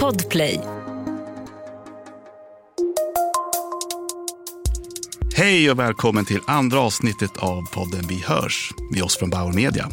Podplay. 0.00 0.60
Hej 5.34 5.70
och 5.70 5.78
välkommen 5.78 6.24
till 6.24 6.40
andra 6.46 6.80
avsnittet 6.80 7.36
av 7.36 7.62
podden 7.72 8.04
Vi 8.08 8.22
hörs 8.26 8.70
med 8.92 9.02
oss 9.02 9.16
från 9.16 9.30
Bauer 9.30 9.52
Media. 9.52 9.90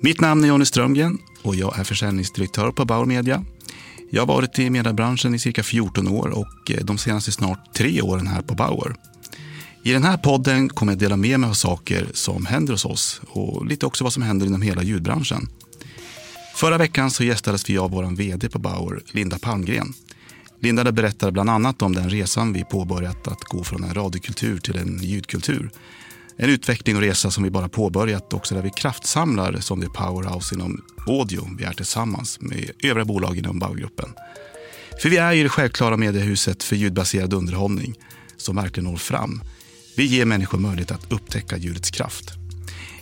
Mitt 0.00 0.20
namn 0.20 0.44
är 0.44 0.48
Jonny 0.48 0.64
Strömgren 0.64 1.18
och 1.42 1.54
jag 1.54 1.78
är 1.78 1.84
försäljningsdirektör 1.84 2.70
på 2.70 2.84
Bauer 2.84 3.06
Media. 3.06 3.44
Jag 4.10 4.22
har 4.22 4.26
varit 4.26 4.58
i 4.58 4.70
mediebranschen 4.70 5.34
i 5.34 5.38
cirka 5.38 5.62
14 5.62 6.08
år 6.08 6.28
och 6.28 6.70
eh, 6.70 6.84
de 6.84 6.98
senaste 6.98 7.32
snart 7.32 7.74
tre 7.74 8.02
åren 8.02 8.26
här 8.26 8.42
på 8.42 8.54
Bauer. 8.54 8.94
I 9.82 9.92
den 9.92 10.02
här 10.04 10.16
podden 10.16 10.68
kommer 10.68 10.92
jag 10.92 10.98
dela 10.98 11.16
med 11.16 11.40
mig 11.40 11.50
av 11.50 11.54
saker 11.54 12.06
som 12.12 12.46
händer 12.46 12.72
hos 12.72 12.84
oss 12.84 13.20
och 13.28 13.66
lite 13.66 13.86
också 13.86 14.04
vad 14.04 14.12
som 14.12 14.22
händer 14.22 14.46
inom 14.46 14.62
hela 14.62 14.82
ljudbranschen. 14.82 15.48
Förra 16.54 16.78
veckan 16.78 17.10
så 17.10 17.24
gästades 17.24 17.70
vi 17.70 17.78
av 17.78 17.90
vår 17.90 18.16
VD 18.16 18.48
på 18.48 18.58
Bauer, 18.58 19.02
Linda 19.06 19.38
Palmgren. 19.38 19.94
Linda 20.60 20.92
berättade 20.92 21.32
bland 21.32 21.50
annat 21.50 21.82
om 21.82 21.94
den 21.94 22.10
resan 22.10 22.52
vi 22.52 22.64
påbörjat 22.64 23.28
att 23.28 23.44
gå 23.44 23.64
från 23.64 23.84
en 23.84 23.94
radiokultur 23.94 24.58
till 24.58 24.76
en 24.78 24.98
ljudkultur. 25.02 25.70
En 26.36 26.50
utveckling 26.50 26.96
och 26.96 27.02
resa 27.02 27.30
som 27.30 27.44
vi 27.44 27.50
bara 27.50 27.68
påbörjat 27.68 28.32
också 28.32 28.54
där 28.54 28.62
vi 28.62 28.70
kraftsamlar 28.70 29.56
som 29.60 29.80
det 29.80 29.88
powerhouse 29.88 30.54
inom 30.54 30.84
audio 31.06 31.48
vi 31.58 31.64
är 31.64 31.72
tillsammans 31.72 32.40
med 32.40 32.70
övriga 32.82 33.04
bolag 33.04 33.38
inom 33.38 33.58
Bauergruppen. 33.58 34.08
För 35.02 35.08
vi 35.08 35.16
är 35.16 35.32
ju 35.32 35.42
det 35.42 35.48
självklara 35.48 35.96
mediehuset 35.96 36.62
för 36.62 36.76
ljudbaserad 36.76 37.34
underhållning 37.34 37.94
som 38.36 38.56
verkligen 38.56 38.90
når 38.90 38.96
fram. 38.96 39.42
Vi 39.96 40.04
ger 40.04 40.24
människor 40.24 40.58
möjlighet 40.58 40.90
att 40.90 41.12
upptäcka 41.12 41.56
ljudets 41.56 41.90
kraft. 41.90 42.43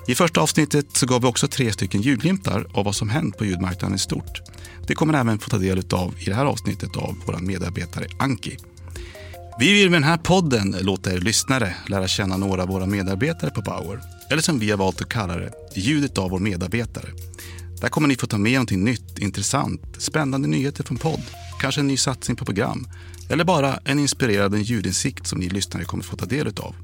I 0.06 0.14
första 0.14 0.40
avsnittet 0.40 0.86
så 0.92 1.06
gav 1.06 1.20
vi 1.20 1.26
också 1.26 1.48
tre 1.48 1.72
stycken 1.72 2.02
ljudglimtar 2.02 2.66
av 2.72 2.84
vad 2.84 2.94
som 2.94 3.08
hänt 3.08 3.38
på 3.38 3.44
ljudmarknaden 3.44 3.96
i 3.96 3.98
stort. 3.98 4.42
Det 4.86 4.94
kommer 4.94 5.12
ni 5.12 5.18
även 5.18 5.38
få 5.38 5.50
ta 5.50 5.58
del 5.58 5.82
av 5.92 6.14
i 6.18 6.24
det 6.24 6.34
här 6.34 6.44
avsnittet 6.44 6.96
av 6.96 7.16
vår 7.26 7.38
medarbetare 7.38 8.06
Anki. 8.18 8.56
Vi 9.58 9.72
vill 9.72 9.90
med 9.90 10.00
den 10.00 10.08
här 10.08 10.16
podden 10.16 10.76
låta 10.80 11.12
er 11.12 11.18
lyssnare 11.18 11.74
lära 11.88 12.08
känna 12.08 12.36
några 12.36 12.62
av 12.62 12.68
våra 12.68 12.86
medarbetare 12.86 13.50
på 13.50 13.62
Bauer. 13.62 14.00
Eller 14.30 14.42
som 14.42 14.58
vi 14.58 14.70
har 14.70 14.78
valt 14.78 15.00
att 15.00 15.08
kalla 15.08 15.36
det, 15.36 15.52
ljudet 15.74 16.18
av 16.18 16.30
vår 16.30 16.38
medarbetare. 16.38 17.08
Där 17.80 17.88
kommer 17.88 18.08
ni 18.08 18.16
få 18.16 18.26
ta 18.26 18.38
med 18.38 18.52
någonting 18.52 18.84
nytt, 18.84 19.18
intressant, 19.18 19.82
spännande 19.98 20.48
nyheter 20.48 20.84
från 20.84 20.98
podd, 20.98 21.22
kanske 21.60 21.80
en 21.80 21.86
ny 21.86 21.96
satsning 21.96 22.36
på 22.36 22.44
program 22.44 22.86
eller 23.28 23.44
bara 23.44 23.76
en 23.84 23.98
inspirerande 23.98 24.58
ljudinsikt 24.58 25.26
som 25.26 25.38
ni 25.38 25.48
lyssnare 25.48 25.84
kommer 25.84 26.04
få 26.04 26.16
ta 26.16 26.26
del 26.26 26.46
av. 26.46 26.74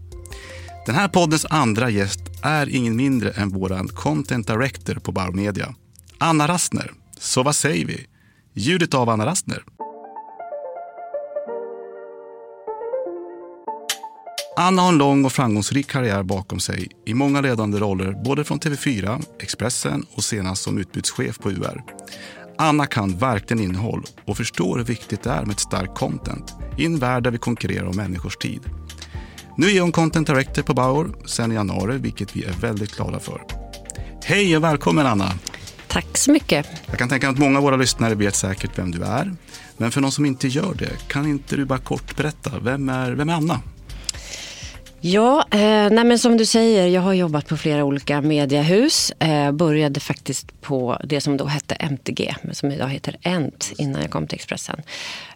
Den 0.86 0.94
här 0.94 1.08
poddens 1.08 1.46
andra 1.50 1.90
gäst 1.90 2.20
är 2.42 2.68
ingen 2.68 2.96
mindre 2.96 3.30
än 3.30 3.48
vår 3.48 3.88
content 3.88 4.46
director 4.46 4.94
på 4.94 5.12
Bauer 5.12 5.32
Media, 5.32 5.74
Anna 6.18 6.48
Rastner. 6.48 6.92
Så 7.18 7.42
vad 7.42 7.56
säger 7.56 7.86
vi? 7.86 8.06
Ljudet 8.54 8.94
av 8.94 9.08
Anna 9.08 9.26
Rastner. 9.26 9.62
Anna 14.56 14.82
har 14.82 14.88
en 14.88 14.98
lång 14.98 15.24
och 15.24 15.32
framgångsrik 15.32 15.90
karriär 15.90 16.22
bakom 16.22 16.60
sig 16.60 16.88
i 17.06 17.14
många 17.14 17.40
ledande 17.40 17.78
roller 17.78 18.12
både 18.24 18.44
från 18.44 18.60
TV4, 18.60 19.24
Expressen 19.40 20.06
och 20.14 20.24
senast 20.24 20.62
som 20.62 20.78
utbudschef 20.78 21.38
på 21.38 21.50
UR. 21.50 21.82
Anna 22.58 22.86
kan 22.86 23.18
verkligen 23.18 23.62
innehåll 23.62 24.02
och 24.24 24.36
förstår 24.36 24.78
hur 24.78 24.84
viktigt 24.84 25.22
det 25.22 25.30
är 25.30 25.44
med 25.44 25.50
ett 25.50 25.60
starkt 25.60 25.98
content 25.98 26.54
i 26.78 26.86
en 26.86 26.98
värld 26.98 27.22
där 27.22 27.30
vi 27.30 27.38
konkurrerar 27.38 27.86
om 27.86 27.96
människors 27.96 28.36
tid. 28.36 28.60
Nu 29.60 29.76
är 29.76 29.80
hon 29.80 29.92
content 29.92 30.26
director 30.26 30.62
på 30.62 30.74
Bauer 30.74 31.08
sedan 31.24 31.52
januari, 31.52 31.98
vilket 31.98 32.36
vi 32.36 32.44
är 32.44 32.52
väldigt 32.52 32.96
glada 32.96 33.20
för. 33.20 33.42
Hej 34.24 34.56
och 34.56 34.64
välkommen 34.64 35.06
Anna! 35.06 35.32
Tack 35.86 36.18
så 36.18 36.32
mycket. 36.32 36.66
Jag 36.86 36.98
kan 36.98 37.08
tänka 37.08 37.26
mig 37.26 37.32
att 37.32 37.38
många 37.38 37.58
av 37.58 37.64
våra 37.64 37.76
lyssnare 37.76 38.14
vet 38.14 38.36
säkert 38.36 38.78
vem 38.78 38.90
du 38.90 39.02
är. 39.02 39.36
Men 39.76 39.90
för 39.90 40.00
någon 40.00 40.12
som 40.12 40.26
inte 40.26 40.48
gör 40.48 40.74
det, 40.78 41.08
kan 41.08 41.26
inte 41.26 41.56
du 41.56 41.64
bara 41.64 41.78
kort 41.78 42.16
berätta, 42.16 42.52
vem 42.62 42.88
är, 42.88 43.10
vem 43.12 43.28
är 43.28 43.34
Anna? 43.34 43.60
Ja, 45.00 45.44
eh, 45.50 45.90
nej 45.90 46.04
men 46.04 46.18
som 46.18 46.36
du 46.36 46.46
säger, 46.46 46.86
jag 46.86 47.02
har 47.02 47.12
jobbat 47.12 47.48
på 47.48 47.56
flera 47.56 47.84
olika 47.84 48.20
mediehus. 48.20 49.10
Eh, 49.10 49.52
började 49.52 50.00
faktiskt 50.00 50.60
på 50.60 51.00
det 51.04 51.20
som 51.20 51.36
då 51.36 51.44
hette 51.44 51.74
MTG, 51.74 52.34
men 52.42 52.54
som 52.54 52.72
idag 52.72 52.88
heter 52.88 53.16
Ent 53.22 53.72
innan 53.78 54.02
jag 54.02 54.10
kom 54.10 54.26
till 54.26 54.36
Expressen. 54.36 54.82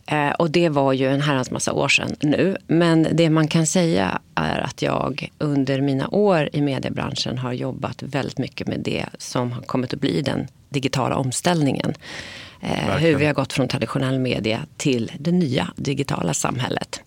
Eh, 0.07 0.31
och 0.31 0.51
det 0.51 0.69
var 0.69 0.93
ju 0.93 1.09
en 1.09 1.21
herrans 1.21 1.51
massa 1.51 1.73
år 1.73 1.89
sedan 1.89 2.17
nu. 2.21 2.57
Men 2.67 3.09
det 3.13 3.31
man 3.31 3.49
kan 3.49 3.67
säga 3.67 4.21
är 4.35 4.59
att 4.61 4.83
jag 4.83 5.31
under 5.39 5.81
mina 5.81 6.09
år 6.09 6.49
i 6.53 6.61
mediebranschen 6.61 7.39
har 7.39 7.53
jobbat 7.53 8.03
väldigt 8.03 8.39
mycket 8.39 8.67
med 8.67 8.81
det 8.81 9.07
som 9.19 9.53
har 9.53 9.63
kommit 9.63 9.95
att 9.95 10.01
bli 10.01 10.23
den 10.23 10.47
digitala 10.69 11.17
omställningen. 11.17 11.95
Eh, 12.61 12.97
hur 12.97 13.17
vi 13.17 13.27
har 13.27 13.35
gått 13.35 13.53
från 13.53 13.69
traditionell 13.69 14.19
media 14.19 14.61
till 14.77 15.13
det 15.19 15.33
nya 15.33 15.69
digitala 15.77 16.35
samhället. 16.35 17.01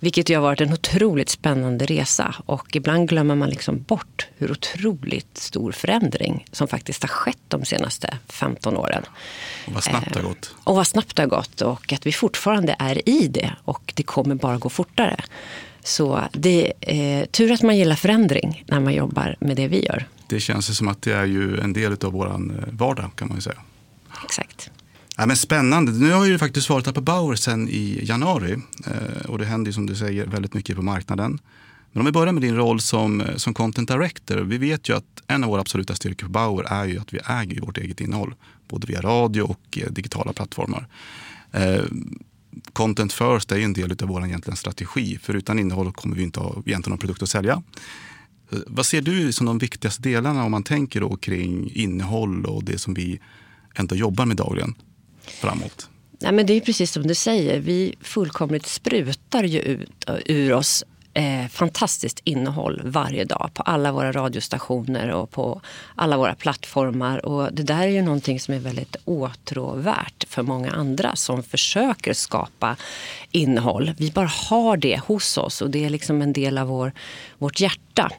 Vilket 0.00 0.30
ju 0.30 0.34
har 0.34 0.42
varit 0.42 0.60
en 0.60 0.72
otroligt 0.72 1.28
spännande 1.28 1.86
resa 1.86 2.34
och 2.46 2.76
ibland 2.76 3.08
glömmer 3.08 3.34
man 3.34 3.50
liksom 3.50 3.82
bort 3.82 4.26
hur 4.36 4.50
otroligt 4.50 5.38
stor 5.38 5.72
förändring 5.72 6.46
som 6.52 6.68
faktiskt 6.68 7.02
har 7.02 7.08
skett 7.08 7.38
de 7.48 7.64
senaste 7.64 8.18
15 8.28 8.76
åren. 8.76 9.02
Och 9.66 9.72
vad 9.72 9.84
snabbt 9.84 10.14
det 10.14 10.20
har 10.20 10.28
gått. 10.28 10.50
Eh, 10.54 10.68
och 10.68 10.76
vad 10.76 10.86
snabbt 10.86 11.16
det 11.16 11.22
har 11.22 11.28
gått 11.28 11.60
och 11.60 11.92
att 11.92 12.06
vi 12.06 12.12
fortfarande 12.12 12.76
är 12.78 13.08
i 13.08 13.28
det 13.28 13.52
och 13.64 13.92
det 13.96 14.02
kommer 14.02 14.34
bara 14.34 14.58
gå 14.58 14.68
fortare. 14.68 15.16
Så 15.82 16.20
det 16.32 16.72
är 16.80 17.20
eh, 17.20 17.26
tur 17.26 17.52
att 17.52 17.62
man 17.62 17.76
gillar 17.76 17.96
förändring 17.96 18.64
när 18.66 18.80
man 18.80 18.94
jobbar 18.94 19.36
med 19.40 19.56
det 19.56 19.68
vi 19.68 19.84
gör. 19.84 20.06
Det 20.28 20.40
känns 20.40 20.76
som 20.76 20.88
att 20.88 21.02
det 21.02 21.12
är 21.12 21.24
ju 21.24 21.60
en 21.60 21.72
del 21.72 21.92
av 21.92 22.12
vår 22.12 22.26
eh, 22.26 22.38
vardag 22.70 23.10
kan 23.14 23.28
man 23.28 23.36
ju 23.36 23.42
säga. 23.42 23.60
Exakt. 24.24 24.70
Ja, 25.18 25.26
men 25.26 25.36
spännande. 25.36 25.92
Nu 25.92 26.12
har 26.12 26.26
ju 26.26 26.38
faktiskt 26.38 26.70
varit 26.70 26.86
här 26.86 26.92
på 26.92 27.00
Bauer 27.00 27.34
sen 27.34 27.68
i 27.68 28.00
januari. 28.02 28.56
Eh, 28.86 29.26
och 29.26 29.38
det 29.38 29.44
händer 29.44 29.68
ju 29.68 29.72
som 29.72 29.86
du 29.86 29.94
säger 29.94 30.26
väldigt 30.26 30.54
mycket 30.54 30.76
på 30.76 30.82
marknaden. 30.82 31.38
Men 31.92 32.00
om 32.00 32.06
vi 32.06 32.12
börjar 32.12 32.32
med 32.32 32.42
din 32.42 32.56
roll 32.56 32.80
som, 32.80 33.20
eh, 33.20 33.36
som 33.36 33.54
content 33.54 33.88
director. 33.88 34.36
Vi 34.36 34.58
vet 34.58 34.88
ju 34.88 34.96
att 34.96 35.22
en 35.26 35.44
av 35.44 35.50
våra 35.50 35.60
absoluta 35.60 35.94
styrkor 35.94 36.26
på 36.26 36.32
Bauer 36.32 36.64
är 36.64 36.84
ju 36.84 36.98
att 36.98 37.12
vi 37.12 37.18
äger 37.18 37.60
vårt 37.60 37.78
eget 37.78 38.00
innehåll. 38.00 38.34
Både 38.68 38.86
via 38.86 39.00
radio 39.00 39.42
och 39.42 39.78
eh, 39.82 39.92
digitala 39.92 40.32
plattformar. 40.32 40.88
Content 42.72 43.12
first 43.12 43.52
är 43.52 43.56
ju 43.56 43.64
en 43.64 43.72
del 43.72 43.92
av 44.02 44.08
vår 44.08 44.26
egentligen 44.26 44.56
strategi. 44.56 45.18
För 45.22 45.34
utan 45.34 45.58
innehåll 45.58 45.92
kommer 45.92 46.16
vi 46.16 46.22
inte 46.22 46.40
ha 46.40 46.50
egentligen 46.50 46.90
någon 46.90 46.98
produkt 46.98 47.22
att 47.22 47.28
sälja. 47.28 47.62
Vad 48.66 48.86
ser 48.86 49.02
du 49.02 49.32
som 49.32 49.46
de 49.46 49.58
viktigaste 49.58 50.02
delarna 50.02 50.44
om 50.44 50.50
man 50.50 50.62
tänker 50.62 51.00
då 51.00 51.16
kring 51.16 51.70
innehåll 51.74 52.44
och 52.44 52.64
det 52.64 52.78
som 52.78 52.94
vi 52.94 53.20
ändå 53.74 53.94
jobbar 53.96 54.26
med 54.26 54.36
dagligen? 54.36 54.74
Framåt? 55.30 55.88
Nej, 56.18 56.32
men 56.32 56.46
det 56.46 56.52
är 56.52 56.60
precis 56.60 56.92
som 56.92 57.06
du 57.06 57.14
säger. 57.14 57.60
Vi 57.60 57.94
fullkomligt 58.00 58.66
sprutar 58.66 59.44
ju 59.44 59.60
ut 59.60 60.04
ur 60.26 60.52
oss 60.52 60.84
eh, 61.16 61.48
fantastiskt 61.48 62.20
innehåll 62.24 62.82
varje 62.84 63.24
dag 63.24 63.50
på 63.54 63.62
alla 63.62 63.92
våra 63.92 64.12
radiostationer 64.12 65.10
och 65.10 65.30
på 65.30 65.60
alla 65.94 66.16
våra 66.16 66.34
plattformar. 66.34 67.26
Och 67.26 67.52
det 67.52 67.62
där 67.62 67.82
är 67.82 67.88
ju 67.88 68.02
någonting 68.02 68.40
som 68.40 68.54
är 68.54 68.58
väldigt 68.58 68.96
åtråvärt 69.04 70.24
för 70.28 70.42
många 70.42 70.70
andra 70.70 71.16
som 71.16 71.42
försöker 71.42 72.12
skapa 72.12 72.76
innehåll. 73.30 73.92
Vi 73.98 74.10
bara 74.10 74.30
har 74.48 74.76
det 74.76 75.00
hos 75.06 75.38
oss 75.38 75.62
och 75.62 75.70
det 75.70 75.84
är 75.84 75.90
liksom 75.90 76.22
en 76.22 76.32
del 76.32 76.58
av 76.58 76.68
vår, 76.68 76.92
vårt 77.38 77.60
hjärta. 77.60 78.10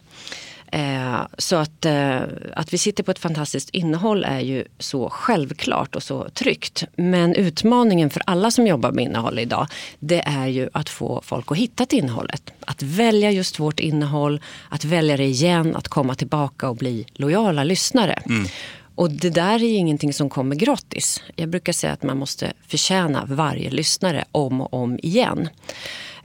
Eh, 0.72 1.22
så 1.38 1.56
att, 1.56 1.86
eh, 1.86 2.20
att 2.56 2.74
vi 2.74 2.78
sitter 2.78 3.04
på 3.04 3.12
ett 3.12 3.20
fantastiskt 3.20 3.70
innehåll 3.70 4.24
är 4.24 4.40
ju 4.40 4.66
så 4.80 5.10
självklart 5.10 5.96
och 5.96 6.04
så 6.04 6.30
tryggt. 6.30 6.84
Men 6.96 7.36
utmaningen 7.36 8.10
för 8.10 8.22
alla 8.26 8.52
som 8.52 8.68
jobbar 8.68 8.92
med 8.92 9.04
innehåll 9.04 9.40
idag 9.40 9.68
det 10.00 10.22
är 10.26 10.48
ju 10.48 10.70
att 10.74 10.90
få 10.90 11.22
folk 11.24 11.52
att 11.52 11.58
hitta 11.58 11.86
till 11.86 12.00
innehållet. 12.00 12.54
Att 12.60 12.84
välja 12.84 13.32
just 13.32 13.60
vårt 13.60 13.80
innehåll, 13.80 14.42
att 14.70 14.86
välja 14.86 15.18
det 15.18 15.26
igen, 15.26 15.76
att 15.76 15.88
komma 15.88 16.16
tillbaka 16.16 16.70
och 16.70 16.76
bli 16.76 17.06
lojala 17.14 17.64
lyssnare. 17.64 18.22
Mm. 18.26 18.48
Och 18.96 19.12
det 19.12 19.30
där 19.30 19.64
är 19.64 19.78
ingenting 19.78 20.14
som 20.14 20.30
kommer 20.30 20.56
gratis. 20.56 21.24
Jag 21.36 21.50
brukar 21.50 21.74
säga 21.74 21.94
att 21.94 22.04
man 22.04 22.18
måste 22.18 22.54
förtjäna 22.68 23.26
varje 23.26 23.70
lyssnare 23.70 24.26
om 24.32 24.62
och 24.62 24.74
om 24.74 25.00
igen. 25.04 25.50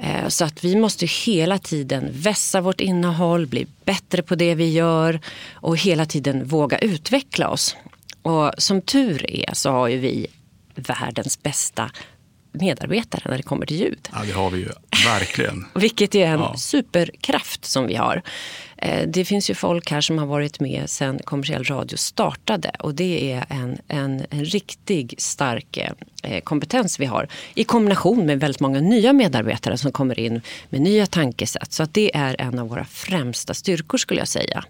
Eh, 0.02 0.28
så 0.28 0.44
att 0.44 0.64
vi 0.64 0.76
måste 0.76 1.06
hela 1.06 1.58
tiden 1.58 2.08
vässa 2.12 2.60
vårt 2.60 2.80
innehåll, 2.80 3.46
bli 3.46 3.66
bättre 3.84 4.22
på 4.22 4.34
det 4.34 4.54
vi 4.54 4.72
gör 4.72 5.20
och 5.52 5.76
hela 5.76 6.06
tiden 6.06 6.44
våga 6.44 6.78
utveckla 6.78 7.48
oss. 7.48 7.76
Och 8.22 8.52
som 8.58 8.82
tur 8.82 9.30
är 9.30 9.54
så 9.54 9.70
har 9.70 9.88
ju 9.88 9.98
vi 9.98 10.26
världens 10.74 11.42
bästa 11.42 11.90
medarbetare 12.52 13.22
när 13.24 13.36
det 13.36 13.42
kommer 13.42 13.66
till 13.66 13.80
ljud. 13.80 14.08
Ja, 14.12 14.18
det 14.26 14.32
har 14.32 14.50
vi 14.50 14.58
ju 14.58 14.68
verkligen. 15.06 15.66
Vilket 15.74 16.14
är 16.14 16.26
en 16.26 16.40
ja. 16.40 16.56
superkraft 16.56 17.64
som 17.64 17.86
vi 17.86 17.94
har. 17.94 18.22
Eh, 18.76 19.08
det 19.08 19.24
finns 19.24 19.50
ju 19.50 19.54
folk 19.54 19.90
här 19.90 20.00
som 20.00 20.18
har 20.18 20.26
varit 20.26 20.60
med 20.60 20.90
sedan 20.90 21.18
kommersiell 21.24 21.64
radio 21.64 21.96
startade 21.96 22.70
och 22.78 22.94
det 22.94 23.32
är 23.32 23.44
en, 23.48 23.78
en, 23.88 24.26
en 24.30 24.44
riktig 24.44 25.14
stark 25.18 25.76
eh, 26.22 26.40
kompetens 26.40 27.00
vi 27.00 27.06
har 27.06 27.28
i 27.54 27.64
kombination 27.64 28.26
med 28.26 28.40
väldigt 28.40 28.60
många 28.60 28.80
nya 28.80 29.12
medarbetare 29.12 29.78
som 29.78 29.92
kommer 29.92 30.18
in 30.18 30.40
med 30.70 30.80
nya 30.80 31.06
tankesätt. 31.06 31.72
Så 31.72 31.82
att 31.82 31.94
det 31.94 32.16
är 32.16 32.40
en 32.40 32.58
av 32.58 32.68
våra 32.68 32.84
främsta 32.84 33.54
styrkor 33.54 33.98
skulle 33.98 34.20
jag 34.20 34.28
säga. 34.28 34.64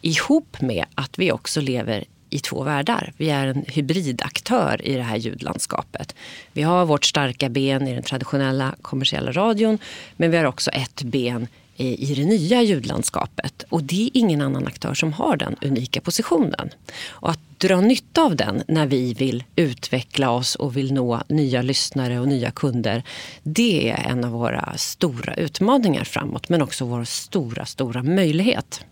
Ihop 0.00 0.60
med 0.60 0.84
att 0.94 1.18
vi 1.18 1.32
också 1.32 1.60
lever 1.60 2.04
i 2.34 2.38
två 2.38 2.62
världar. 2.62 3.12
Vi 3.16 3.30
är 3.30 3.46
en 3.46 3.64
hybridaktör 3.68 4.80
i 4.84 4.94
det 4.94 5.02
här 5.02 5.16
ljudlandskapet. 5.16 6.14
Vi 6.52 6.62
har 6.62 6.86
vårt 6.86 7.04
starka 7.04 7.48
ben 7.48 7.88
i 7.88 7.94
den 7.94 8.02
traditionella 8.02 8.74
kommersiella 8.82 9.32
radion 9.32 9.78
men 10.16 10.30
vi 10.30 10.36
har 10.36 10.44
också 10.44 10.70
ett 10.70 11.02
ben 11.02 11.48
i 11.76 12.14
det 12.14 12.24
nya 12.24 12.62
ljudlandskapet. 12.62 13.64
Och 13.68 13.82
det 13.82 14.04
är 14.06 14.10
ingen 14.12 14.40
annan 14.40 14.66
aktör 14.66 14.94
som 14.94 15.12
har 15.12 15.36
den 15.36 15.56
unika 15.62 16.00
positionen. 16.00 16.70
Och 17.06 17.30
att 17.30 17.40
dra 17.58 17.80
nytta 17.80 18.22
av 18.22 18.36
den 18.36 18.62
när 18.68 18.86
vi 18.86 19.14
vill 19.14 19.44
utveckla 19.56 20.30
oss 20.30 20.54
och 20.54 20.76
vill 20.76 20.92
nå 20.92 21.22
nya 21.28 21.62
lyssnare 21.62 22.20
och 22.20 22.28
nya 22.28 22.50
kunder. 22.50 23.02
Det 23.42 23.90
är 23.90 24.10
en 24.10 24.24
av 24.24 24.30
våra 24.30 24.72
stora 24.76 25.34
utmaningar 25.34 26.04
framåt 26.04 26.48
men 26.48 26.62
också 26.62 26.84
vår 26.84 27.04
stora, 27.04 27.66
stora 27.66 28.02
möjlighet. 28.02 28.84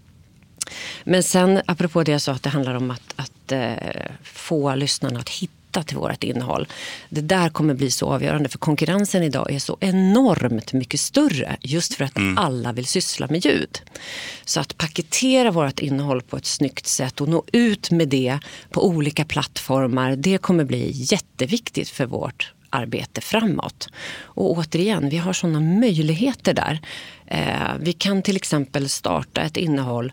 Men 1.05 1.23
sen 1.23 1.61
apropå 1.67 2.03
det 2.03 2.13
jag 2.13 2.21
sa 2.21 2.33
att 2.33 2.43
det 2.43 2.51
handlar 2.51 2.75
om 2.75 2.91
att, 2.91 3.15
att 3.17 3.53
eh, 3.53 3.73
få 4.23 4.75
lyssnarna 4.75 5.21
att 5.21 5.29
hitta 5.29 5.63
hitta 5.73 5.83
till 5.83 5.97
vårt 5.97 6.25
innehåll. 6.25 6.67
Det 7.09 7.21
där 7.21 7.49
kommer 7.49 7.75
bli 7.75 7.91
så 7.91 8.07
avgörande 8.07 8.49
för 8.49 8.59
konkurrensen 8.59 9.23
idag 9.23 9.53
är 9.53 9.59
så 9.59 9.77
enormt 9.81 10.73
mycket 10.73 11.01
större 11.01 11.57
just 11.61 11.95
för 11.95 12.05
att 12.05 12.17
mm. 12.17 12.39
alla 12.39 12.73
vill 12.73 12.87
syssla 12.87 13.27
med 13.31 13.45
ljud. 13.45 13.81
Så 14.45 14.61
att 14.61 14.79
paketera 14.79 15.51
vårt 15.51 15.81
innehåll 15.81 16.23
på 16.23 16.37
ett 16.37 16.47
snyggt 16.47 16.87
sätt 16.87 17.21
och 17.21 17.29
nå 17.29 17.45
ut 17.53 17.91
med 17.91 18.09
det 18.09 18.39
på 18.71 18.87
olika 18.87 19.25
plattformar 19.25 20.17
det 20.17 20.39
kommer 20.39 20.65
bli 20.65 20.91
jätteviktigt 20.95 21.89
för 21.89 22.07
vårt 22.07 22.53
arbete 22.71 23.21
framåt. 23.21 23.89
Och 24.35 24.59
återigen, 24.59 25.09
vi 25.09 25.17
har 25.17 25.33
sådana 25.33 25.61
möjligheter 25.61 26.55
där. 26.55 26.81
Eh, 27.27 27.77
vi 27.81 27.93
kan 27.93 28.23
till 28.23 28.37
exempel 28.37 28.89
starta 28.89 29.41
ett 29.41 29.57
innehåll 29.57 30.13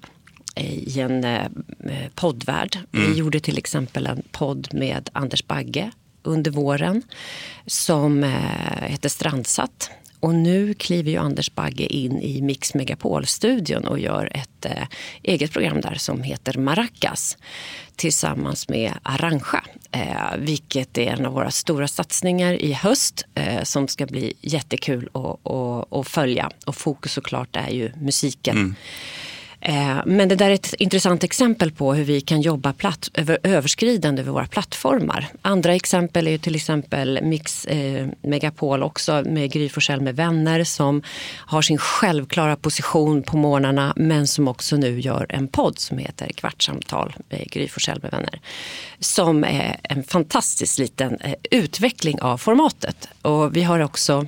i 0.60 1.00
en 1.00 1.24
eh, 1.24 1.48
poddvärld. 2.16 2.78
Mm. 2.94 3.12
Vi 3.12 3.18
gjorde 3.18 3.40
till 3.40 3.58
exempel 3.58 4.08
en 4.08 4.24
podd 4.32 4.74
med 4.74 5.10
Anders 5.14 5.48
Bagge 5.48 5.92
under 6.24 6.52
våren 6.52 7.02
som 7.66 8.24
eh, 8.24 8.82
heter 8.82 9.10
Strandsatt. 9.10 9.92
Och 10.20 10.36
nu 10.36 10.74
kliver 10.74 11.12
ju 11.12 11.18
Anders 11.18 11.52
Bagge 11.56 11.86
in 11.86 12.22
i 12.22 12.42
Mix 12.42 12.74
Megapol-studion 12.74 13.88
och 13.88 14.00
gör 14.00 14.32
ett 14.34 14.66
eh, 14.66 14.88
eget 15.24 15.52
program 15.52 15.82
där 15.82 15.96
som 15.96 16.24
heter 16.24 16.58
Maracas 16.58 17.38
tillsammans 17.96 18.70
med 18.70 18.94
Arantxa. 19.04 19.64
Eh, 19.92 20.38
vilket 20.38 20.98
är 20.98 21.08
en 21.12 21.26
av 21.26 21.34
våra 21.34 21.52
stora 21.52 21.88
satsningar 21.88 22.54
i 22.54 22.74
höst 22.74 23.26
eh, 23.36 23.64
som 23.64 23.88
ska 23.88 24.06
bli 24.06 24.34
jättekul 24.42 25.10
att 25.90 26.08
följa. 26.08 26.52
Och 26.66 26.76
fokus 26.76 27.14
såklart 27.14 27.56
är 27.56 27.70
ju 27.70 27.92
musiken. 28.02 28.58
Mm. 28.58 28.76
Eh, 29.62 29.98
men 30.06 30.30
det 30.30 30.36
där 30.36 30.50
är 30.50 30.54
ett 30.54 30.74
intressant 30.74 31.24
exempel 31.24 31.72
på 31.72 31.94
hur 31.94 32.04
vi 32.04 32.22
kan 32.22 32.42
jobba 32.42 32.74
platt, 32.74 33.10
över, 33.14 33.38
överskridande 33.44 34.22
över 34.22 34.32
våra 34.32 34.48
plattformar. 34.48 35.28
Andra 35.42 35.76
exempel 35.76 36.28
är 36.28 36.38
till 36.38 36.56
exempel 36.56 37.20
Mix 37.24 37.66
eh, 37.66 38.08
Megapol 38.22 38.84
också 38.84 39.24
med 39.26 39.52
Gry 39.52 39.70
Forssell 39.70 40.02
med 40.02 40.16
vänner 40.16 40.64
som 40.64 41.02
har 41.36 41.62
sin 41.62 41.78
självklara 41.78 42.56
position 42.56 43.24
på 43.24 43.38
morgnarna 43.38 43.94
men 43.96 44.28
som 44.28 44.48
också 44.48 44.76
nu 44.76 45.00
gör 45.00 45.26
en 45.30 45.48
podd 45.48 45.80
som 45.80 45.98
heter 45.98 46.28
Kvartssamtal 46.28 47.16
med 47.30 47.50
Gry 47.52 47.68
Forssell 47.68 48.00
med 48.02 48.12
vänner. 48.12 48.40
Som 49.00 49.44
är 49.44 49.78
en 49.84 50.04
fantastisk 50.04 50.80
liten 50.80 51.18
eh, 51.22 51.34
utveckling 51.52 52.22
av 52.22 52.38
formatet. 52.38 53.10
Och 53.22 53.56
vi 53.56 53.64
har 53.64 53.80
också 53.80 54.28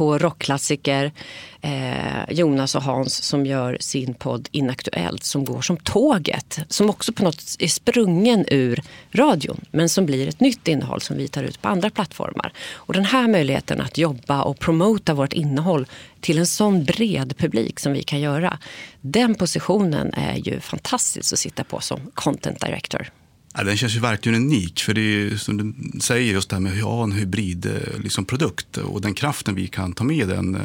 på 0.00 0.18
rockklassiker. 0.18 1.12
Eh, 1.60 2.30
Jonas 2.30 2.74
och 2.74 2.82
Hans 2.82 3.22
som 3.22 3.46
gör 3.46 3.76
sin 3.80 4.14
podd 4.14 4.48
Inaktuellt 4.52 5.24
som 5.24 5.44
går 5.44 5.60
som 5.60 5.76
tåget. 5.76 6.58
Som 6.68 6.90
också 6.90 7.12
på 7.12 7.24
något 7.24 7.42
är 7.58 7.68
sprungen 7.68 8.44
ur 8.48 8.82
radion 9.12 9.60
men 9.70 9.88
som 9.88 10.06
blir 10.06 10.28
ett 10.28 10.40
nytt 10.40 10.68
innehåll 10.68 11.00
som 11.00 11.16
vi 11.16 11.28
tar 11.28 11.42
ut 11.42 11.62
på 11.62 11.68
andra 11.68 11.90
plattformar. 11.90 12.52
Och 12.72 12.94
den 12.94 13.04
här 13.04 13.28
möjligheten 13.28 13.80
att 13.80 13.98
jobba 13.98 14.42
och 14.42 14.58
promota 14.58 15.14
vårt 15.14 15.32
innehåll 15.32 15.86
till 16.20 16.38
en 16.38 16.46
sån 16.46 16.84
bred 16.84 17.36
publik 17.36 17.80
som 17.80 17.92
vi 17.92 18.02
kan 18.02 18.20
göra. 18.20 18.58
Den 19.00 19.34
positionen 19.34 20.14
är 20.14 20.36
ju 20.36 20.60
fantastisk 20.60 21.32
att 21.32 21.38
sitta 21.38 21.64
på 21.64 21.80
som 21.80 22.00
content 22.14 22.60
director. 22.60 23.10
Ja, 23.54 23.64
den 23.64 23.76
känns 23.76 23.96
ju 23.96 24.00
verkligen 24.00 24.42
unik. 24.42 24.80
För 24.80 24.94
det 24.94 25.00
är 25.00 25.36
som 25.36 25.56
du 25.56 26.00
säger, 26.00 26.32
just 26.32 26.50
det 26.50 26.56
här 26.56 26.60
med 26.60 26.72
att 26.72 26.84
ha 26.84 27.04
en 27.04 27.12
hybridprodukt 27.12 27.94
eh, 27.94 28.02
liksom, 28.02 28.24
produkt, 28.24 28.78
eh, 28.78 28.84
och 28.84 29.00
den 29.00 29.14
kraften 29.14 29.54
vi 29.54 29.66
kan 29.66 29.92
ta 29.92 30.04
med 30.04 30.28
den, 30.28 30.54
eh, 30.54 30.62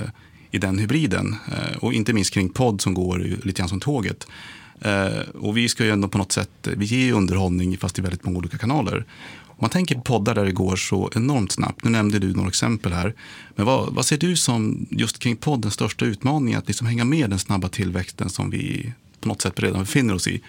i 0.51 0.57
den 0.57 0.79
hybriden. 0.79 1.35
Och 1.79 1.93
inte 1.93 2.13
minst 2.13 2.33
kring 2.33 2.49
podd 2.49 2.81
som 2.81 2.93
går 2.93 3.19
lite 3.43 3.59
grann 3.59 3.69
som 3.69 3.79
tåget. 3.79 4.27
Och 5.33 5.57
vi 5.57 5.69
ska 5.69 5.85
ju 5.85 5.91
ändå 5.91 6.07
på 6.07 6.17
något 6.17 6.31
sätt, 6.31 6.49
vi 6.61 6.85
ger 6.85 7.05
ju 7.05 7.11
underhållning 7.11 7.77
fast 7.77 7.99
i 7.99 8.01
väldigt 8.01 8.25
många 8.25 8.37
olika 8.37 8.57
kanaler. 8.57 9.05
Om 9.47 9.57
man 9.59 9.69
tänker 9.69 9.95
på 9.95 10.01
poddar 10.01 10.35
där 10.35 10.45
det 10.45 10.51
går 10.51 10.75
så 10.75 11.09
enormt 11.15 11.51
snabbt. 11.51 11.83
Nu 11.83 11.89
nämnde 11.89 12.19
du 12.19 12.33
några 12.33 12.47
exempel 12.47 12.93
här. 12.93 13.13
Men 13.55 13.65
vad, 13.65 13.93
vad 13.93 14.05
ser 14.05 14.17
du 14.17 14.35
som, 14.35 14.85
just 14.89 15.19
kring 15.19 15.35
podden 15.35 15.71
största 15.71 16.05
utmaningen? 16.05 16.59
Att 16.59 16.67
liksom 16.67 16.87
hänga 16.87 17.05
med 17.05 17.29
den 17.29 17.39
snabba 17.39 17.69
tillväxten 17.69 18.29
som 18.29 18.49
vi 18.49 18.93
på 19.19 19.27
något 19.27 19.41
sätt 19.41 19.59
redan 19.59 19.79
befinner 19.79 20.13
oss 20.13 20.27
i. 20.27 20.41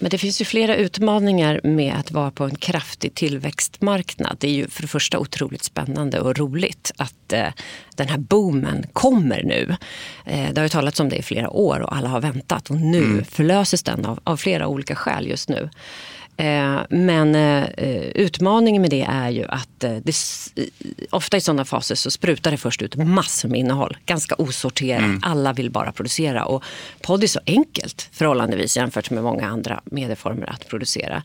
Men 0.00 0.10
det 0.10 0.18
finns 0.18 0.40
ju 0.40 0.44
flera 0.44 0.76
utmaningar 0.76 1.60
med 1.64 1.94
att 1.94 2.10
vara 2.10 2.30
på 2.30 2.44
en 2.44 2.54
kraftig 2.54 3.14
tillväxtmarknad. 3.14 4.36
Det 4.40 4.48
är 4.48 4.52
ju 4.52 4.68
för 4.68 4.82
det 4.82 4.88
första 4.88 5.18
otroligt 5.18 5.64
spännande 5.64 6.20
och 6.20 6.38
roligt 6.38 6.92
att 6.96 7.32
eh, 7.32 7.48
den 7.96 8.08
här 8.08 8.18
boomen 8.18 8.86
kommer 8.92 9.42
nu. 9.42 9.76
Eh, 10.26 10.52
det 10.52 10.60
har 10.60 10.64
ju 10.64 10.68
talats 10.68 11.00
om 11.00 11.08
det 11.08 11.16
i 11.16 11.22
flera 11.22 11.50
år 11.50 11.80
och 11.80 11.96
alla 11.96 12.08
har 12.08 12.20
väntat 12.20 12.70
och 12.70 12.76
nu 12.76 13.04
mm. 13.04 13.24
förlöses 13.24 13.82
den 13.82 14.06
av, 14.06 14.20
av 14.24 14.36
flera 14.36 14.66
olika 14.66 14.94
skäl 14.94 15.26
just 15.26 15.48
nu. 15.48 15.70
Eh, 16.40 16.80
men 16.90 17.34
eh, 17.34 17.68
utmaningen 18.14 18.82
med 18.82 18.90
det 18.90 19.02
är 19.02 19.30
ju 19.30 19.44
att 19.48 19.84
eh, 19.84 19.96
det, 20.02 20.14
ofta 21.10 21.36
i 21.36 21.40
sådana 21.40 21.64
faser 21.64 21.94
så 21.94 22.10
sprutar 22.10 22.50
det 22.50 22.56
först 22.56 22.82
ut 22.82 22.96
massor 22.96 23.48
med 23.48 23.60
innehåll. 23.60 23.96
Ganska 24.06 24.34
osorterat. 24.38 25.02
Mm. 25.02 25.20
Alla 25.22 25.52
vill 25.52 25.70
bara 25.70 25.92
producera. 25.92 26.44
Och 26.44 26.64
podd 27.02 27.22
är 27.22 27.26
så 27.26 27.40
enkelt 27.46 28.08
förhållandevis 28.12 28.76
jämfört 28.76 29.10
med 29.10 29.22
många 29.22 29.46
andra 29.46 29.80
medieformer 29.84 30.50
att 30.50 30.68
producera. 30.68 31.22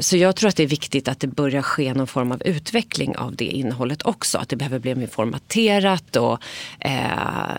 Så 0.00 0.16
jag 0.16 0.36
tror 0.36 0.48
att 0.48 0.56
det 0.56 0.62
är 0.62 0.66
viktigt 0.66 1.08
att 1.08 1.20
det 1.20 1.26
börjar 1.26 1.62
ske 1.62 1.94
någon 1.94 2.06
form 2.06 2.32
av 2.32 2.42
utveckling 2.44 3.16
av 3.16 3.36
det 3.36 3.44
innehållet 3.44 4.02
också. 4.02 4.38
Att 4.38 4.48
det 4.48 4.56
behöver 4.56 4.78
bli 4.78 4.94
mer 4.94 5.06
formaterat 5.06 6.16
och 6.16 6.38
eh, 6.80 6.90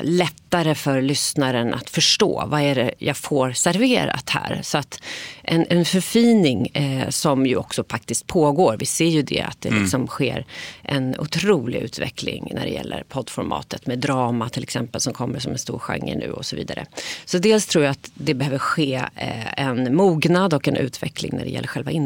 lättare 0.02 0.76
för 0.76 1.02
lyssnaren 1.02 1.74
att 1.74 1.90
förstå 1.90 2.44
vad 2.48 2.62
är 2.62 2.76
det 2.76 2.94
jag 2.98 3.18
får 3.18 3.52
serverat 3.52 4.30
här. 4.30 4.60
Så 4.64 4.78
att 4.78 5.02
en, 5.44 5.66
en 5.70 5.86
förfining 5.86 6.68
eh, 6.68 7.10
som 7.10 7.46
ju 7.46 7.56
också 7.56 7.84
faktiskt 7.90 8.28
pågår. 8.28 8.76
Vi 8.80 8.86
ser 8.86 9.06
ju 9.06 9.22
det 9.22 9.42
att 9.42 9.62
det 9.62 9.70
mm. 9.70 9.82
liksom 9.82 10.08
sker 10.08 10.46
en 10.84 11.20
otrolig 11.20 11.80
utveckling 11.80 12.52
när 12.56 12.66
det 12.66 12.72
gäller 12.72 13.04
poddformatet 13.10 13.88
med 13.88 14.00
drama 14.00 14.50
till 14.50 14.64
exempel 14.64 15.02
som 15.02 15.14
kommer 15.14 15.40
som 15.40 15.52
en 15.52 15.58
stor 15.58 15.80
genre 15.80 16.16
nu 16.16 16.32
och 16.32 16.46
så 16.46 16.56
vidare. 16.56 16.86
Så 17.26 17.38
dels 17.38 17.68
tror 17.68 17.84
jag 17.84 17.92
att 17.92 18.12
det 18.14 18.34
behöver 18.34 18.58
ske 18.58 18.96
eh, 19.16 19.60
en 19.66 19.96
mognad 19.96 20.54
och 20.54 20.68
en 20.68 20.76
utveckling 20.76 21.32
när 21.36 21.44
det 21.44 21.52
gäller 21.52 21.68
själva 21.68 21.92
innehållet. 21.92 22.05